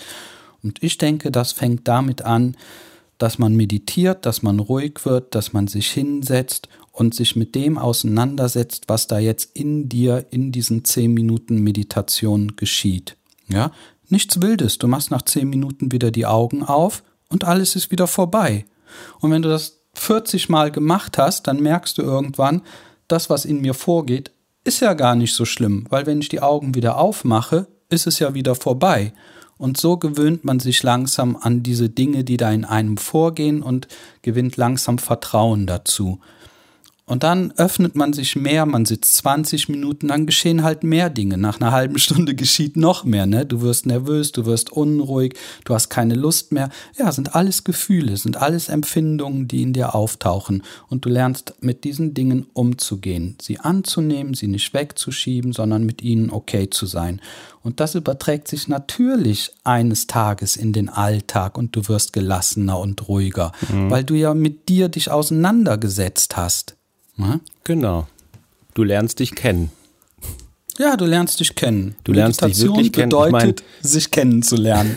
Und 0.63 0.83
ich 0.83 0.99
denke, 0.99 1.31
das 1.31 1.53
fängt 1.53 1.89
damit 1.89 2.23
an, 2.23 2.55
dass 3.19 3.39
man 3.39 3.55
meditiert, 3.55 4.27
dass 4.27 4.43
man 4.43 4.61
ruhig 4.61 5.05
wird, 5.05 5.35
dass 5.35 5.53
man 5.53 5.67
sich 5.67 5.91
hinsetzt 5.91 6.69
und 6.93 7.15
sich 7.15 7.37
mit 7.37 7.55
dem 7.55 7.79
auseinandersetzt, 7.79 8.85
was 8.89 9.07
da 9.07 9.19
jetzt 9.19 9.57
in 9.57 9.89
dir 9.89 10.27
in 10.31 10.53
diesen 10.53 10.85
zehn 10.85 11.13
Minuten 11.13 11.63
Meditation 11.63 12.57
geschieht. 12.57 13.17
Ja, 13.49 13.73
Nichts 14.11 14.41
Wildes, 14.41 14.79
du 14.79 14.89
machst 14.89 15.11
nach 15.11 15.23
zehn 15.23 15.49
Minuten 15.49 15.93
wieder 15.93 16.11
die 16.11 16.25
Augen 16.25 16.65
auf 16.65 17.03
und 17.29 17.45
alles 17.45 17.77
ist 17.77 17.91
wieder 17.91 18.07
vorbei. 18.07 18.65
Und 19.21 19.31
wenn 19.31 19.43
du 19.43 19.51
das 19.51 19.83
40 19.95 20.49
Mal 20.49 20.71
gemacht 20.71 21.19
hast, 21.19 21.47
dann 21.47 21.61
merkst 21.61 21.99
du 21.99 22.03
irgendwann, 22.03 22.63
das, 23.07 23.29
was 23.29 23.45
in 23.45 23.61
mir 23.61 23.75
vorgeht, 23.75 24.31
ist 24.65 24.81
ja 24.81 24.95
gar 24.95 25.15
nicht 25.15 25.35
so 25.35 25.45
schlimm, 25.45 25.87
weil 25.91 26.07
wenn 26.07 26.21
ich 26.21 26.29
die 26.29 26.41
Augen 26.41 26.75
wieder 26.75 26.99
aufmache, 26.99 27.67
ist 27.91 28.07
es 28.07 28.19
ja 28.19 28.35
wieder 28.35 28.55
vorbei. 28.55 29.13
Und 29.59 29.77
so 29.77 29.97
gewöhnt 29.97 30.45
man 30.45 30.61
sich 30.61 30.83
langsam 30.83 31.37
an 31.37 31.63
diese 31.63 31.89
Dinge, 31.89 32.25
die 32.25 32.37
da 32.37 32.51
in 32.53 32.65
einem 32.65 32.97
vorgehen 32.97 33.63
und 33.63 33.89
gewinnt 34.23 34.57
langsam 34.57 34.99
Vertrauen 34.99 35.67
dazu. 35.67 36.21
Und 37.09 37.23
dann 37.23 37.53
öffnet 37.57 37.97
man 37.97 38.13
sich 38.13 38.37
mehr, 38.37 38.67
man 38.67 38.85
sitzt 38.85 39.15
20 39.15 39.71
Minuten, 39.71 40.09
dann 40.09 40.27
geschehen 40.27 40.63
halt 40.63 40.85
mehr 40.85 41.09
Dinge. 41.09 41.39
Nach 41.39 41.59
einer 41.59 41.73
halben 41.73 41.99
Stunde 41.99 42.35
geschieht 42.37 42.77
noch 42.77 43.03
mehr, 43.05 43.25
ne? 43.25 43.47
Du 43.47 43.63
wirst 43.63 43.87
nervös, 43.87 44.31
du 44.31 44.45
wirst 44.45 44.71
unruhig, 44.71 45.35
du 45.65 45.75
hast 45.75 45.89
keine 45.89 46.15
Lust 46.15 46.53
mehr. 46.53 46.69
Ja, 46.99 47.11
sind 47.11 47.35
alles 47.35 47.65
Gefühle, 47.65 48.19
sind 48.19 48.37
alles 48.37 48.69
Empfindungen, 48.69 49.49
die 49.49 49.63
in 49.63 49.73
dir 49.73 49.95
auftauchen. 49.95 50.63
Und 50.89 51.07
du 51.07 51.09
lernst 51.09 51.55
mit 51.61 51.85
diesen 51.85 52.13
Dingen 52.13 52.47
umzugehen, 52.53 53.39
sie 53.41 53.59
anzunehmen, 53.59 54.35
sie 54.35 54.47
nicht 54.47 54.75
wegzuschieben, 54.75 55.53
sondern 55.53 55.85
mit 55.85 56.03
ihnen 56.03 56.29
okay 56.31 56.69
zu 56.69 56.85
sein. 56.85 57.23
Und 57.63 57.81
das 57.81 57.95
überträgt 57.95 58.49
sich 58.49 58.69
natürlich 58.69 59.51
eines 59.65 60.07
Tages 60.07 60.57
in 60.57 60.75
den 60.75 60.91
Alltag 60.91 61.57
und 61.57 61.75
du 61.75 61.89
wirst 61.89 62.13
gelassener 62.13 62.79
und 62.79 63.09
ruhiger, 63.09 63.53
mhm. 63.73 63.91
weil 63.91 64.05
du 64.05 64.15
ja 64.15 64.35
mit 64.35 64.69
dir 64.69 64.89
dich 64.89 65.11
auseinandergesetzt 65.11 66.37
hast. 66.37 66.78
Ne? 67.19 67.41
Genau. 67.65 68.07
Du 68.75 68.85
lernst 68.85 69.19
dich 69.19 69.35
kennen. 69.35 69.71
Ja, 70.79 70.97
du 70.97 71.05
lernst 71.05 71.41
dich 71.41 71.55
kennen. 71.55 71.97
Du 72.05 72.13
lernst 72.13 72.43
dich 72.43 72.61
wirklich 72.61 72.93
kennen. 72.93 73.11
bedeutet, 73.11 73.27
ich 73.27 73.33
mein, 73.33 73.55
sich 73.83 74.11
kennenzulernen. 74.11 74.97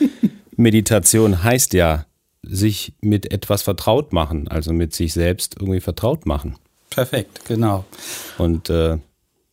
Meditation 0.56 1.42
heißt 1.42 1.72
ja, 1.72 2.04
sich 2.42 2.92
mit 3.00 3.32
etwas 3.32 3.62
vertraut 3.62 4.12
machen, 4.12 4.48
also 4.48 4.72
mit 4.72 4.94
sich 4.94 5.14
selbst 5.14 5.56
irgendwie 5.58 5.80
vertraut 5.80 6.26
machen. 6.26 6.56
Perfekt, 6.90 7.40
genau. 7.48 7.86
Und 8.36 8.68
äh, 8.68 8.98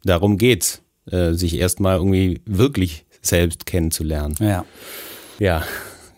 darum 0.03 0.37
geht's, 0.37 0.81
äh, 1.09 1.31
sich 1.33 1.55
erstmal 1.55 1.97
irgendwie 1.97 2.41
wirklich 2.45 3.05
selbst 3.21 3.65
kennenzulernen. 3.65 4.35
Ja. 4.39 4.65
Ja, 5.39 5.63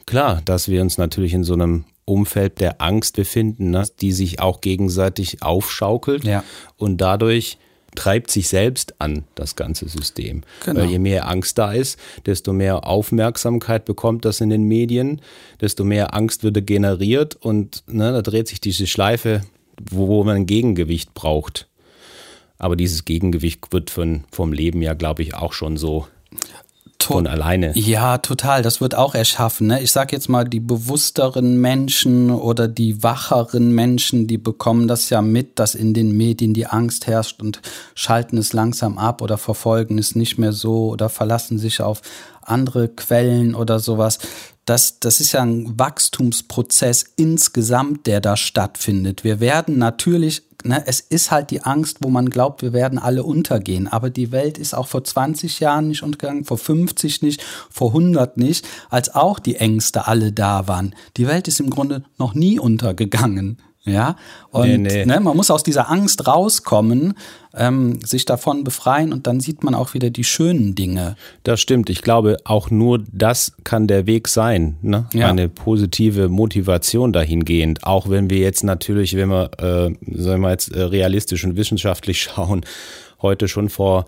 klar, 0.06 0.42
dass 0.44 0.68
wir 0.68 0.82
uns 0.82 0.98
natürlich 0.98 1.34
in 1.34 1.44
so 1.44 1.54
einem 1.54 1.86
Umfeld 2.06 2.60
der 2.60 2.82
Angst 2.82 3.16
befinden, 3.16 3.72
ne, 3.72 3.86
die 4.02 4.12
sich 4.12 4.39
auch 4.39 4.62
gegenseitig 4.62 5.42
aufschaukelt 5.42 6.24
ja. 6.24 6.44
und 6.78 6.98
dadurch 6.98 7.58
treibt 7.96 8.32
sich 8.32 8.50
selbst 8.50 9.00
an, 9.00 9.24
das 9.36 9.56
ganze 9.56 9.88
System. 9.88 10.42
Genau. 10.66 10.82
Weil 10.82 10.89
je 10.89 11.00
mehr 11.00 11.28
Angst 11.28 11.58
da 11.58 11.72
ist, 11.72 12.00
desto 12.26 12.54
mehr 12.54 12.88
Aufmerksamkeit 12.88 13.86
bekommt 13.86 14.26
das 14.26 14.42
in 14.42 14.50
den 14.50 14.63
Medien, 14.63 15.22
desto 15.62 15.84
mehr 15.84 16.13
Angst 16.13 16.44
würde 16.44 16.62
generiert 16.62 17.36
und 17.36 17.84
ne, 17.88 18.12
da 18.12 18.22
dreht 18.22 18.48
sich 18.48 18.62
diese 18.62 18.88
Schleife, 18.88 19.42
wo, 19.89 20.08
wo 20.08 20.24
man 20.24 20.38
ein 20.38 20.46
Gegengewicht 20.46 21.13
braucht. 21.13 21.68
Aber 22.58 22.76
dieses 22.76 23.06
Gegengewicht 23.06 23.72
wird 23.72 23.89
von, 23.89 24.24
vom 24.32 24.54
Leben 24.54 24.82
ja, 24.82 24.94
glaube 24.94 25.22
ich, 25.22 25.36
auch 25.36 25.54
schon 25.54 25.78
so 25.78 26.08
von 27.06 27.28
alleine. 27.28 27.72
Ja, 27.76 28.18
total. 28.18 28.62
Das 28.62 28.82
wird 28.82 28.96
auch 28.96 29.16
erschaffen. 29.16 29.68
Ne? 29.68 29.82
Ich 29.82 29.92
sage 29.92 30.16
jetzt 30.16 30.30
mal, 30.30 30.44
die 30.44 30.60
bewussteren 30.60 31.60
Menschen 31.60 32.32
oder 32.32 32.68
die 32.68 33.04
wacheren 33.04 33.72
Menschen, 33.72 34.28
die 34.28 34.38
bekommen 34.38 34.88
das 34.88 35.10
ja 35.10 35.22
mit, 35.22 35.60
dass 35.60 35.76
in 35.76 35.94
den 35.94 36.16
Medien 36.16 36.54
die 36.54 36.68
Angst 36.68 37.08
herrscht 37.08 37.42
und 37.42 37.62
schalten 37.96 38.38
es 38.38 38.54
langsam 38.54 38.98
ab 38.98 39.22
oder 39.22 39.38
verfolgen 39.38 39.98
es 39.98 40.16
nicht 40.16 40.38
mehr 40.38 40.54
so 40.54 40.89
oder 40.89 41.10
verlassen 41.10 41.58
sich 41.58 41.82
auf 41.82 42.02
andere 42.42 42.89
Quellen 42.89 43.56
oder 43.56 43.80
sowas. 43.80 44.20
Das, 44.65 44.99
das 44.99 45.19
ist 45.19 45.34
ja 45.34 45.41
ein 45.41 45.78
Wachstumsprozess 45.78 47.06
insgesamt, 47.15 48.08
der 48.08 48.21
da 48.21 48.38
stattfindet. 48.38 49.23
Wir 49.23 49.39
werden 49.39 49.78
natürlich 49.78 50.43
ne, 50.63 50.84
es 50.86 50.99
ist 50.99 51.32
halt 51.32 51.52
die 51.52 51.62
Angst, 51.63 51.97
wo 52.02 52.10
man 52.10 52.30
glaubt, 52.30 52.62
wir 52.62 52.73
werden 52.73 52.99
alle 52.99 53.23
untergehen. 53.23 53.88
Aber 53.88 54.10
die 54.10 54.32
Welt 54.32 54.58
ist 54.58 54.73
auch 54.73 54.88
vor 54.88 55.04
20 55.04 55.60
Jahren 55.60 55.89
nicht 55.89 56.04
untergegangen, 56.04 56.45
vor 56.45 56.58
50 56.58 57.21
nicht, 57.21 57.43
vor 57.69 57.89
100 57.89 58.38
nicht, 58.38 58.65
als 58.89 59.13
auch 59.13 59.39
die 59.39 59.56
Ängste 59.56 60.08
alle 60.08 60.32
da 60.32 60.67
waren. 60.67 60.95
Die 61.17 61.28
Welt 61.28 61.47
ist 61.47 61.60
im 61.60 61.69
Grunde 61.69 62.04
noch 62.17 62.34
nie 62.34 62.60
untergegangen. 62.60 63.58
Ja, 63.86 64.15
und 64.52 64.67
nee, 64.67 64.78
nee. 64.78 65.06
Ne, 65.06 65.19
man 65.19 65.36
muss 65.36 65.52
aus 65.52 65.62
dieser 65.62 65.91
Angst 65.91 66.26
rauskommen, 66.26 67.15
ähm, 67.54 68.00
sich 68.02 68.24
davon 68.24 68.63
befreien 68.63 69.12
und 69.12 69.28
dann 69.28 69.41
sieht 69.41 69.62
man 69.62 69.76
auch 69.76 69.93
wieder 69.93 70.10
die 70.10 70.24
schönen 70.24 70.74
Dinge. 70.74 71.17
Das 71.43 71.60
stimmt. 71.60 71.89
Ich 71.89 72.02
glaube, 72.02 72.38
auch 72.46 72.72
nur 72.72 73.04
das 73.12 73.52
kann 73.65 73.88
der 73.88 74.06
Weg 74.06 74.30
sein. 74.30 74.78
Ne? 74.82 75.06
Ja. 75.13 75.28
Eine 75.28 75.50
positive 75.50 76.30
Motivation 76.30 77.12
dahingehend. 77.12 77.84
Auch 77.84 78.10
wenn 78.10 78.30
wir 78.30 78.39
jetzt 78.39 78.63
natürlich, 78.63 79.17
wenn 79.17 79.28
wir, 79.30 79.52
äh, 79.58 80.15
sagen 80.15 80.41
wir 80.41 80.52
jetzt 80.52 80.69
äh, 80.74 80.82
realistisch 80.82 81.43
und 81.43 81.58
wissenschaftlich 81.58 82.22
schauen, 82.24 82.62
heute 83.22 83.50
schon 83.50 83.67
vor 83.67 84.06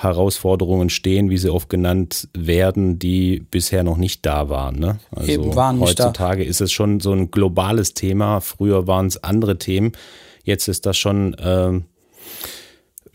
Herausforderungen 0.00 0.90
stehen, 0.90 1.28
wie 1.28 1.38
sie 1.38 1.50
oft 1.50 1.68
genannt 1.68 2.28
werden, 2.32 2.98
die 2.98 3.40
bisher 3.40 3.82
noch 3.82 3.96
nicht 3.96 4.24
da 4.24 4.48
waren. 4.48 4.78
Ne? 4.78 4.98
Also 5.10 5.32
Eben 5.32 5.56
waren 5.56 5.78
nicht 5.78 5.88
heutzutage 5.88 6.44
da. 6.44 6.48
ist 6.48 6.60
es 6.60 6.70
schon 6.70 7.00
so 7.00 7.12
ein 7.12 7.30
globales 7.30 7.94
Thema. 7.94 8.40
Früher 8.40 8.86
waren 8.86 9.06
es 9.06 9.22
andere 9.24 9.58
Themen. 9.58 9.92
Jetzt 10.44 10.68
ist 10.68 10.86
das 10.86 10.96
schon 10.96 11.34
äh, 11.34 11.80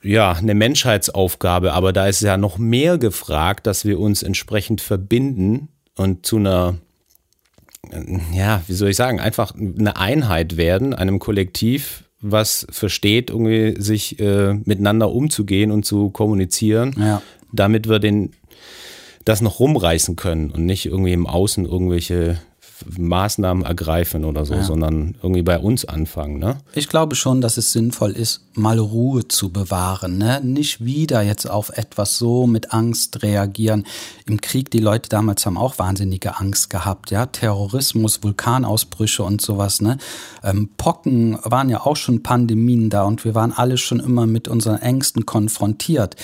ja 0.04 0.34
eine 0.34 0.54
Menschheitsaufgabe, 0.54 1.74
aber 1.74 1.93
da 1.93 2.08
ist 2.08 2.22
ja 2.22 2.36
noch 2.38 2.58
mehr 2.58 2.98
gefragt, 2.98 3.65
dass 3.65 3.86
wir 3.86 4.00
uns 4.00 4.22
entsprechend 4.22 4.82
verbinden 4.82 5.69
und 5.96 6.26
zu 6.26 6.38
einer 6.38 6.76
ja, 8.32 8.62
wie 8.67 8.74
soll 8.74 8.89
ich 8.89 8.96
sagen, 8.96 9.19
einfach 9.19 9.54
eine 9.56 9.98
Einheit 9.98 10.58
werden, 10.58 10.93
einem 10.93 11.19
Kollektiv, 11.19 12.03
was 12.24 12.66
versteht, 12.72 13.30
irgendwie 13.30 13.80
sich 13.80 14.20
äh, 14.20 14.54
miteinander 14.54 15.12
umzugehen 15.12 15.72
und 15.72 15.86
zu 15.86 16.10
kommunizieren, 16.10 16.96
ja. 16.98 17.22
damit 17.52 17.88
wir 17.88 18.00
den 18.00 18.32
das 19.26 19.42
noch 19.42 19.60
rumreißen 19.60 20.16
können 20.16 20.52
und 20.52 20.66
nicht 20.66 20.86
irgendwie 20.86 21.14
im 21.14 21.28
Außen 21.28 21.66
irgendwelche 21.66 22.40
Maßnahmen 22.98 23.63
ergreifen 23.63 24.26
oder 24.26 24.46
so, 24.46 24.56
ja. 24.56 24.63
sondern 24.63 25.15
irgendwie 25.22 25.41
bei 25.41 25.60
uns 25.60 25.86
anfangen. 25.86 26.39
Ne? 26.39 26.58
Ich 26.74 26.89
glaube 26.89 27.15
schon, 27.15 27.41
dass 27.41 27.58
es 27.58 27.72
sinnvoll 27.72 28.12
ist, 28.12 28.41
mal 28.54 28.80
Ruhe 28.80 29.28
zu 29.28 29.52
bewahren. 29.52 30.17
Ne? 30.17 30.41
Nicht 30.43 30.84
wieder 30.84 31.22
jetzt 31.22 31.50
auf 31.50 31.69
etwas 31.69 32.17
so 32.17 32.48
mit 32.48 32.74
Angst 32.74 33.24
reagieren. 33.24 33.86
Im 34.26 34.41
Krieg, 34.41 34.69
die 34.72 34.80
Leute 34.80 35.10
damals 35.10 35.46
haben 35.46 35.58
auch 35.58 35.80
wahnsinnige 35.80 36.39
Angst 36.39 36.69
gehabt. 36.69 37.12
Ja? 37.12 37.26
Terrorismus, 37.26 38.24
Vulkanausbrüche 38.24 39.24
und 39.24 39.41
sowas. 39.41 39.82
Ne? 39.82 39.98
Ähm, 40.43 40.69
Pocken 40.78 41.38
waren 41.43 41.69
ja 41.69 41.82
auch 41.82 41.96
schon 41.96 42.24
Pandemien 42.24 42.89
da 42.89 43.04
und 43.04 43.26
wir 43.26 43.36
waren 43.36 43.54
alle 43.54 43.78
schon 43.78 44.00
immer 44.00 44.26
mit 44.26 44.48
unseren 44.48 44.78
Ängsten 44.78 45.26
konfrontiert. 45.26 46.15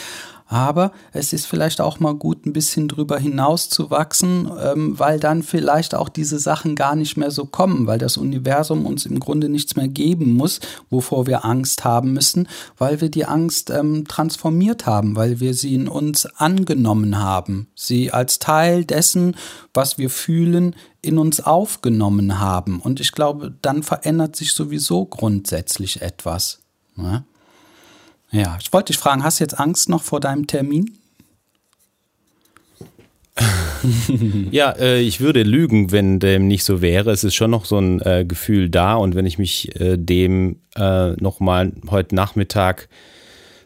Aber 0.51 0.93
es 1.13 1.31
ist 1.31 1.45
vielleicht 1.45 1.79
auch 1.79 1.99
mal 1.99 2.15
gut, 2.15 2.47
ein 2.47 2.53
bisschen 2.53 2.87
drüber 2.87 3.19
hinaus 3.19 3.69
zu 3.69 3.91
wachsen, 3.91 4.49
ähm, 4.59 4.97
weil 4.97 5.19
dann 5.19 5.43
vielleicht 5.43 5.93
auch 5.93 6.09
diese 6.09 6.39
Sachen 6.39 6.75
gar 6.75 6.95
nicht 6.95 7.17
mehr 7.17 7.29
so 7.29 7.45
kommen, 7.45 7.85
weil 7.85 7.99
das 7.99 8.17
Universum 8.17 8.87
uns 8.87 9.05
im 9.05 9.19
Grunde 9.19 9.47
nichts 9.47 9.75
mehr 9.75 9.87
geben 9.87 10.33
muss, 10.33 10.59
wovor 10.89 11.27
wir 11.27 11.45
Angst 11.45 11.85
haben 11.85 12.13
müssen, 12.13 12.47
weil 12.79 12.99
wir 12.99 13.09
die 13.09 13.25
Angst 13.25 13.69
ähm, 13.69 14.07
transformiert 14.07 14.87
haben, 14.87 15.15
weil 15.15 15.39
wir 15.39 15.53
sie 15.53 15.75
in 15.75 15.87
uns 15.87 16.25
angenommen 16.25 17.19
haben, 17.19 17.67
sie 17.75 18.11
als 18.11 18.39
Teil 18.39 18.85
dessen, 18.85 19.35
was 19.75 19.99
wir 19.99 20.09
fühlen, 20.09 20.75
in 21.03 21.19
uns 21.19 21.41
aufgenommen 21.41 22.39
haben. 22.39 22.79
Und 22.79 22.99
ich 22.99 23.11
glaube, 23.11 23.53
dann 23.61 23.83
verändert 23.83 24.35
sich 24.35 24.53
sowieso 24.53 25.05
grundsätzlich 25.05 26.01
etwas. 26.01 26.61
Ne? 26.95 27.23
Ja, 28.31 28.57
ich 28.61 28.71
wollte 28.71 28.93
dich 28.93 28.99
fragen, 28.99 29.23
hast 29.23 29.39
du 29.39 29.43
jetzt 29.43 29.59
Angst 29.59 29.89
noch 29.89 30.03
vor 30.03 30.19
deinem 30.19 30.47
Termin? 30.47 30.97
ja, 34.51 34.71
äh, 34.71 35.01
ich 35.01 35.21
würde 35.21 35.43
lügen, 35.43 35.91
wenn 35.91 36.19
dem 36.19 36.47
nicht 36.47 36.63
so 36.63 36.81
wäre. 36.81 37.11
Es 37.11 37.23
ist 37.23 37.35
schon 37.35 37.51
noch 37.51 37.65
so 37.65 37.79
ein 37.79 38.01
äh, 38.01 38.25
Gefühl 38.27 38.69
da 38.69 38.95
und 38.95 39.15
wenn 39.15 39.25
ich 39.25 39.37
mich 39.37 39.79
äh, 39.79 39.97
dem 39.97 40.57
äh, 40.75 41.11
nochmal 41.13 41.71
heute 41.89 42.15
Nachmittag 42.15 42.89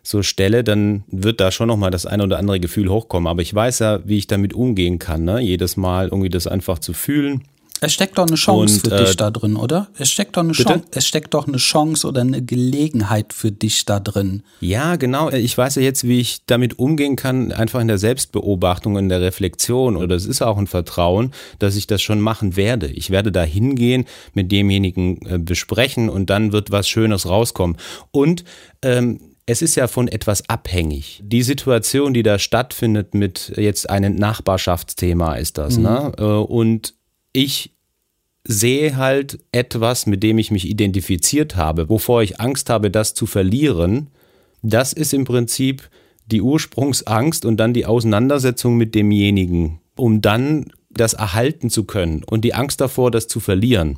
so 0.03 0.21
stelle, 0.21 0.63
dann 0.63 1.03
wird 1.07 1.39
da 1.39 1.51
schon 1.51 1.67
nochmal 1.67 1.89
das 1.89 2.05
eine 2.05 2.23
oder 2.23 2.37
andere 2.37 2.59
Gefühl 2.59 2.89
hochkommen. 2.89 3.27
Aber 3.27 3.41
ich 3.41 3.53
weiß 3.53 3.79
ja, 3.79 4.01
wie 4.05 4.17
ich 4.17 4.27
damit 4.27 4.53
umgehen 4.53 4.99
kann. 4.99 5.23
Ne? 5.23 5.39
Jedes 5.39 5.77
Mal 5.77 6.09
irgendwie 6.09 6.29
das 6.29 6.45
einfach 6.45 6.79
zu 6.79 6.93
fühlen 6.93 7.43
Es 7.81 7.93
steckt 7.93 8.17
doch 8.17 8.27
eine 8.27 8.35
Chance 8.37 8.75
Und, 8.75 8.87
für 8.87 8.95
äh, 8.95 9.05
dich 9.05 9.17
da 9.17 9.29
drin, 9.29 9.57
oder? 9.57 9.87
Es 9.97 10.09
steckt 10.09 10.37
doch 10.37 10.43
eine 10.43 10.53
Bitte? 10.53 10.63
Chance, 10.63 10.85
es 10.91 11.05
steckt 11.05 11.33
doch 11.33 11.47
eine 11.47 11.57
Chance 11.57 12.07
oder 12.07 12.21
eine 12.21 12.41
Gelegenheit 12.41 13.33
für 13.33 13.51
dich 13.51 13.83
da 13.83 13.99
drin. 13.99 14.43
Ja, 14.61 14.95
genau. 14.95 15.29
Ich 15.31 15.57
weiß 15.57 15.75
ja 15.75 15.81
jetzt, 15.81 16.07
wie 16.07 16.21
ich 16.21 16.45
damit 16.45 16.79
umgehen 16.79 17.15
kann, 17.17 17.51
einfach 17.51 17.81
in 17.81 17.89
der 17.89 17.97
Selbstbeobachtung, 17.97 18.97
in 18.97 19.09
der 19.09 19.19
Reflexion. 19.21 19.97
Oder 19.97 20.15
es 20.15 20.25
ist 20.25 20.41
auch 20.41 20.57
ein 20.57 20.67
Vertrauen, 20.67 21.33
dass 21.59 21.75
ich 21.75 21.85
das 21.87 22.01
schon 22.01 22.21
machen 22.21 22.55
werde. 22.55 22.87
Ich 22.87 23.09
werde 23.09 23.31
da 23.31 23.43
hingehen, 23.43 24.05
mit 24.33 24.51
demjenigen 24.51 25.25
äh, 25.25 25.37
besprechen 25.37 26.09
und 26.09 26.29
dann 26.29 26.53
wird 26.53 26.71
was 26.71 26.87
Schönes 26.87 27.27
rauskommen. 27.27 27.77
Und 28.11 28.45
ähm, 28.81 29.19
es 29.45 29.61
ist 29.61 29.75
ja 29.75 29.87
von 29.87 30.07
etwas 30.07 30.47
abhängig. 30.47 31.21
Die 31.21 31.43
Situation, 31.43 32.13
die 32.13 32.23
da 32.23 32.39
stattfindet 32.39 33.13
mit 33.13 33.51
jetzt 33.57 33.89
einem 33.89 34.15
Nachbarschaftsthema 34.15 35.35
ist 35.35 35.57
das, 35.57 35.77
ne? 35.77 36.13
Äh, 36.17 36.23
Und 36.23 36.93
ich 37.33 37.71
sehe 38.45 38.95
halt 38.97 39.39
etwas, 39.51 40.05
mit 40.05 40.21
dem 40.23 40.37
ich 40.37 40.51
mich 40.51 40.67
identifiziert 40.67 41.55
habe, 41.55 41.89
wovor 41.89 42.23
ich 42.23 42.39
Angst 42.39 42.69
habe, 42.69 42.91
das 42.91 43.13
zu 43.13 43.25
verlieren. 43.25 44.09
Das 44.61 44.93
ist 44.93 45.13
im 45.13 45.25
Prinzip 45.25 45.89
die 46.25 46.41
Ursprungsangst 46.41 47.45
und 47.45 47.57
dann 47.57 47.73
die 47.73 47.85
Auseinandersetzung 47.85 48.77
mit 48.77 48.95
demjenigen, 48.95 49.79
um 49.95 50.21
dann 50.21 50.71
das 50.89 51.13
erhalten 51.13 51.69
zu 51.69 51.85
können 51.85 52.23
und 52.23 52.41
die 52.41 52.53
Angst 52.53 52.79
davor, 52.79 53.11
das 53.11 53.27
zu 53.27 53.39
verlieren. 53.39 53.95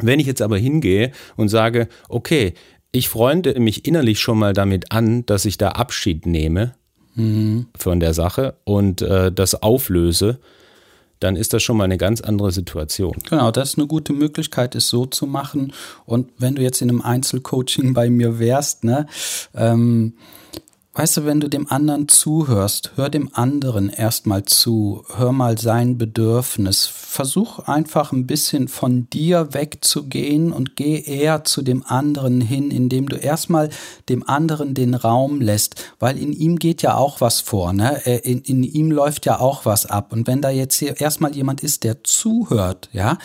Wenn 0.00 0.20
ich 0.20 0.26
jetzt 0.26 0.42
aber 0.42 0.58
hingehe 0.58 1.12
und 1.36 1.48
sage, 1.48 1.88
okay, 2.08 2.54
ich 2.92 3.08
freunde 3.08 3.58
mich 3.60 3.86
innerlich 3.86 4.20
schon 4.20 4.38
mal 4.38 4.52
damit 4.52 4.92
an, 4.92 5.24
dass 5.26 5.44
ich 5.44 5.58
da 5.58 5.70
Abschied 5.70 6.26
nehme 6.26 6.74
von 7.76 8.00
der 8.00 8.14
Sache 8.14 8.56
und 8.64 9.02
äh, 9.02 9.32
das 9.32 9.62
auflöse, 9.62 10.40
dann 11.20 11.36
ist 11.36 11.52
das 11.52 11.62
schon 11.62 11.76
mal 11.76 11.84
eine 11.84 11.98
ganz 11.98 12.20
andere 12.20 12.50
Situation. 12.50 13.14
Genau, 13.28 13.50
das 13.50 13.70
ist 13.70 13.78
eine 13.78 13.86
gute 13.86 14.12
Möglichkeit, 14.12 14.74
es 14.74 14.88
so 14.88 15.06
zu 15.06 15.26
machen. 15.26 15.72
Und 16.06 16.30
wenn 16.38 16.56
du 16.56 16.62
jetzt 16.62 16.82
in 16.82 16.88
einem 16.88 17.02
Einzelcoaching 17.02 17.94
bei 17.94 18.10
mir 18.10 18.38
wärst, 18.38 18.84
ne, 18.84 19.06
ähm, 19.54 20.14
weißt 20.92 21.18
du, 21.18 21.24
wenn 21.24 21.38
du 21.38 21.48
dem 21.48 21.70
anderen 21.70 22.08
zuhörst, 22.08 22.92
hör 22.96 23.08
dem 23.10 23.30
anderen 23.32 23.90
erstmal 23.90 24.42
zu, 24.44 25.04
hör 25.16 25.30
mal 25.30 25.56
sein 25.56 25.98
Bedürfnis, 25.98 26.86
versuch 26.86 27.60
einfach 27.60 28.12
ein 28.12 28.26
bisschen 28.26 28.66
von 28.66 29.08
dir 29.08 29.54
wegzugehen 29.54 30.52
und 30.52 30.74
geh 30.74 31.00
eher 31.00 31.44
zu 31.44 31.62
dem 31.62 31.84
anderen 31.86 32.40
hin, 32.40 32.72
indem 32.72 33.08
du 33.08 33.16
erstmal 33.16 33.70
dem 34.08 34.28
anderen 34.28 34.74
den 34.74 34.94
Raum 34.94 35.40
lässt, 35.40 35.94
weil 36.00 36.18
in 36.18 36.32
ihm 36.32 36.56
geht 36.56 36.82
ja 36.82 36.96
auch 36.96 37.20
was 37.20 37.40
vor, 37.40 37.72
ne? 37.72 38.04
Äh, 38.06 38.18
In, 38.30 38.42
in 38.42 38.62
ihm 38.64 38.90
läuft 38.90 39.26
ja 39.26 39.38
auch 39.38 39.64
was 39.64 39.86
ab. 39.86 40.12
Und 40.12 40.26
wenn 40.26 40.42
da 40.42 40.50
jetzt 40.50 40.76
hier 40.76 41.00
erstmal 41.00 41.34
jemand 41.34 41.62
ist, 41.62 41.84
der 41.84 42.02
zuhört, 42.04 42.88
ja, 42.92 43.16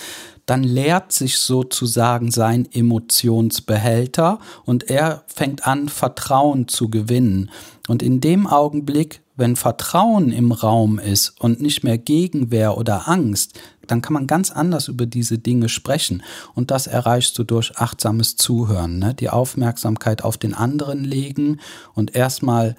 dann 0.45 0.63
leert 0.63 1.11
sich 1.11 1.39
sozusagen 1.39 2.31
sein 2.31 2.67
Emotionsbehälter 2.71 4.39
und 4.63 4.89
er 4.89 5.23
fängt 5.27 5.65
an, 5.65 5.89
Vertrauen 5.89 6.67
zu 6.67 6.89
gewinnen. 6.89 7.49
Und 7.87 8.03
in 8.03 8.21
dem 8.21 8.45
Augenblick, 8.45 9.21
wenn 9.35 9.55
Vertrauen 9.55 10.31
im 10.31 10.51
Raum 10.51 10.99
ist 10.99 11.39
und 11.41 11.61
nicht 11.61 11.83
mehr 11.83 11.97
Gegenwehr 11.97 12.77
oder 12.77 13.07
Angst, 13.07 13.59
dann 13.87 14.01
kann 14.01 14.13
man 14.13 14.27
ganz 14.27 14.51
anders 14.51 14.87
über 14.87 15.05
diese 15.05 15.37
Dinge 15.37 15.69
sprechen. 15.69 16.23
Und 16.53 16.71
das 16.71 16.87
erreichst 16.87 17.37
du 17.37 17.43
durch 17.43 17.77
achtsames 17.77 18.35
Zuhören, 18.35 18.99
ne? 18.99 19.13
die 19.13 19.29
Aufmerksamkeit 19.29 20.23
auf 20.23 20.37
den 20.37 20.53
anderen 20.53 21.03
legen 21.03 21.59
und 21.93 22.15
erstmal 22.15 22.75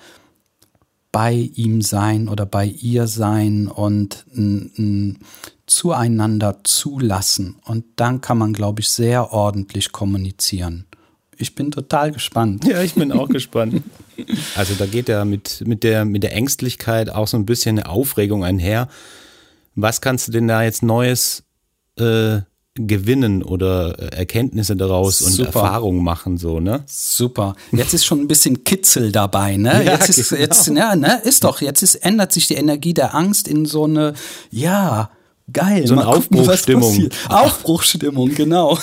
bei 1.17 1.51
ihm 1.55 1.81
sein 1.81 2.29
oder 2.29 2.45
bei 2.45 2.67
ihr 2.67 3.07
sein 3.07 3.69
und 3.69 4.27
n, 4.35 4.71
n, 4.77 5.19
zueinander 5.65 6.59
zulassen. 6.63 7.57
Und 7.65 7.87
dann 7.97 8.21
kann 8.21 8.37
man, 8.37 8.53
glaube 8.53 8.83
ich, 8.83 8.91
sehr 8.91 9.33
ordentlich 9.33 9.93
kommunizieren. 9.93 10.85
Ich 11.39 11.55
bin 11.55 11.71
total 11.71 12.13
gespannt. 12.13 12.67
Ja, 12.67 12.83
ich 12.83 12.93
bin 12.93 13.13
auch 13.13 13.31
gespannt. 13.31 13.83
Also 14.57 14.73
da 14.75 14.87
geht 14.87 15.11
ja 15.11 15.27
mit, 15.27 15.63
mit, 15.67 15.83
der, 15.83 16.07
mit 16.07 16.23
der 16.23 16.35
Ängstlichkeit 16.35 17.11
auch 17.11 17.29
so 17.29 17.37
ein 17.37 17.45
bisschen 17.45 17.79
eine 17.79 17.89
Aufregung 17.89 18.45
einher. 18.45 18.89
Was 19.75 20.01
kannst 20.01 20.29
du 20.29 20.33
denn 20.33 20.49
da 20.49 20.63
jetzt 20.63 20.83
Neues 20.83 21.45
äh, 21.99 22.41
gewinnen 22.77 23.43
oder 23.43 23.99
äh, 23.99 24.17
Erkenntnisse 24.17 24.77
daraus 24.77 25.23
und 25.23 25.33
Super. 25.33 25.49
Erfahrungen 25.49 26.05
machen, 26.05 26.39
so, 26.39 26.61
ne? 26.61 26.85
Super. 26.87 27.55
Jetzt 27.73 27.95
ist 27.95 28.05
schon 28.05 28.21
ein 28.21 28.29
bisschen 28.29 28.65
Kitzel 28.65 29.13
dabei, 29.13 29.57
ne? 29.57 29.85
Ja, 29.85 29.93
jetzt 29.93 30.11
ist, 30.11 30.31
genau. 30.31 30.41
jetzt, 30.41 30.67
ja, 30.69 30.97
ne? 30.97 31.21
Ist 31.25 31.45
doch, 31.45 31.61
jetzt 31.61 31.83
ist, 31.83 31.97
ändert 31.97 32.33
sich 32.33 32.47
die 32.47 32.55
Energie 32.55 32.95
der 32.95 33.15
Angst 33.15 33.49
in 33.49 33.67
so 33.67 33.85
eine, 33.85 34.15
ja, 34.51 35.11
geil. 35.53 35.87
So 35.87 35.95
eine 35.95 36.07
Aufbruchstimmung. 36.07 37.09
Aufbruchstimmung, 37.29 38.35
genau. 38.35 38.79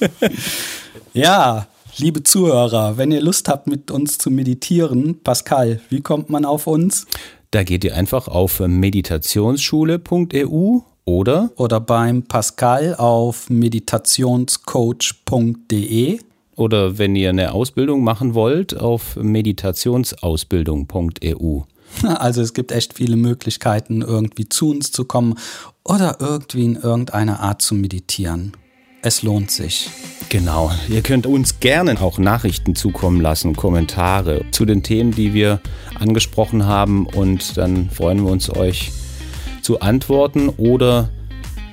ja, 1.12 1.66
liebe 1.96 2.22
Zuhörer, 2.22 2.96
wenn 2.96 3.12
ihr 3.12 3.20
Lust 3.20 3.48
habt, 3.48 3.66
mit 3.66 3.90
uns 3.90 4.18
zu 4.18 4.30
meditieren, 4.30 5.20
Pascal, 5.22 5.80
wie 5.88 6.00
kommt 6.00 6.30
man 6.30 6.44
auf 6.44 6.66
uns? 6.66 7.06
Da 7.50 7.62
geht 7.62 7.84
ihr 7.84 7.94
einfach 7.94 8.28
auf 8.28 8.60
meditationsschule.eu 8.60 10.80
oder 11.06 11.50
Oder 11.56 11.80
beim 11.80 12.24
Pascal 12.24 12.94
auf 12.96 13.48
meditationscoach.de. 13.48 16.18
oder 16.56 16.98
wenn 16.98 17.16
ihr 17.16 17.30
eine 17.30 17.52
Ausbildung 17.52 18.04
machen 18.04 18.34
wollt, 18.34 18.76
auf 18.76 19.16
meditationsausbildung.eu. 19.16 21.60
Also 22.02 22.42
es 22.42 22.52
gibt 22.52 22.72
echt 22.72 22.94
viele 22.94 23.14
Möglichkeiten, 23.16 24.02
irgendwie 24.02 24.48
zu 24.48 24.70
uns 24.70 24.90
zu 24.90 25.04
kommen 25.04 25.36
oder 25.84 26.16
irgendwie 26.18 26.64
in 26.64 26.74
irgendeiner 26.74 27.38
Art 27.40 27.62
zu 27.62 27.76
meditieren. 27.76 28.50
Es 29.02 29.22
lohnt 29.22 29.52
sich. 29.52 29.88
Genau. 30.28 30.72
Ihr 30.88 31.02
könnt 31.02 31.26
uns 31.26 31.60
gerne 31.60 32.00
auch 32.00 32.18
Nachrichten 32.18 32.74
zukommen 32.74 33.20
lassen, 33.20 33.54
Kommentare 33.54 34.44
zu 34.50 34.64
den 34.64 34.82
Themen, 34.82 35.12
die 35.12 35.32
wir 35.32 35.60
angesprochen 35.94 36.66
haben 36.66 37.06
und 37.06 37.56
dann 37.56 37.88
freuen 37.90 38.24
wir 38.24 38.32
uns, 38.32 38.50
euch 38.50 38.90
zu 39.66 39.80
antworten 39.80 40.48
oder 40.48 41.08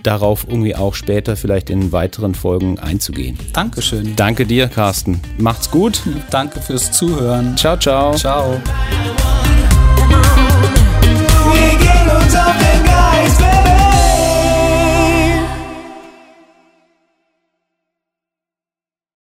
darauf 0.01 0.47
irgendwie 0.47 0.75
auch 0.75 0.95
später 0.95 1.35
vielleicht 1.35 1.69
in 1.69 1.91
weiteren 1.91 2.33
Folgen 2.33 2.79
einzugehen. 2.79 3.37
Dankeschön. 3.53 4.15
Danke 4.15 4.47
dir, 4.47 4.67
Carsten. 4.67 5.21
Macht's 5.37 5.69
gut. 5.69 6.01
Danke 6.31 6.59
fürs 6.59 6.91
Zuhören. 6.91 7.55
Ciao, 7.55 7.77
ciao. 7.77 8.15
Ciao. 8.15 8.59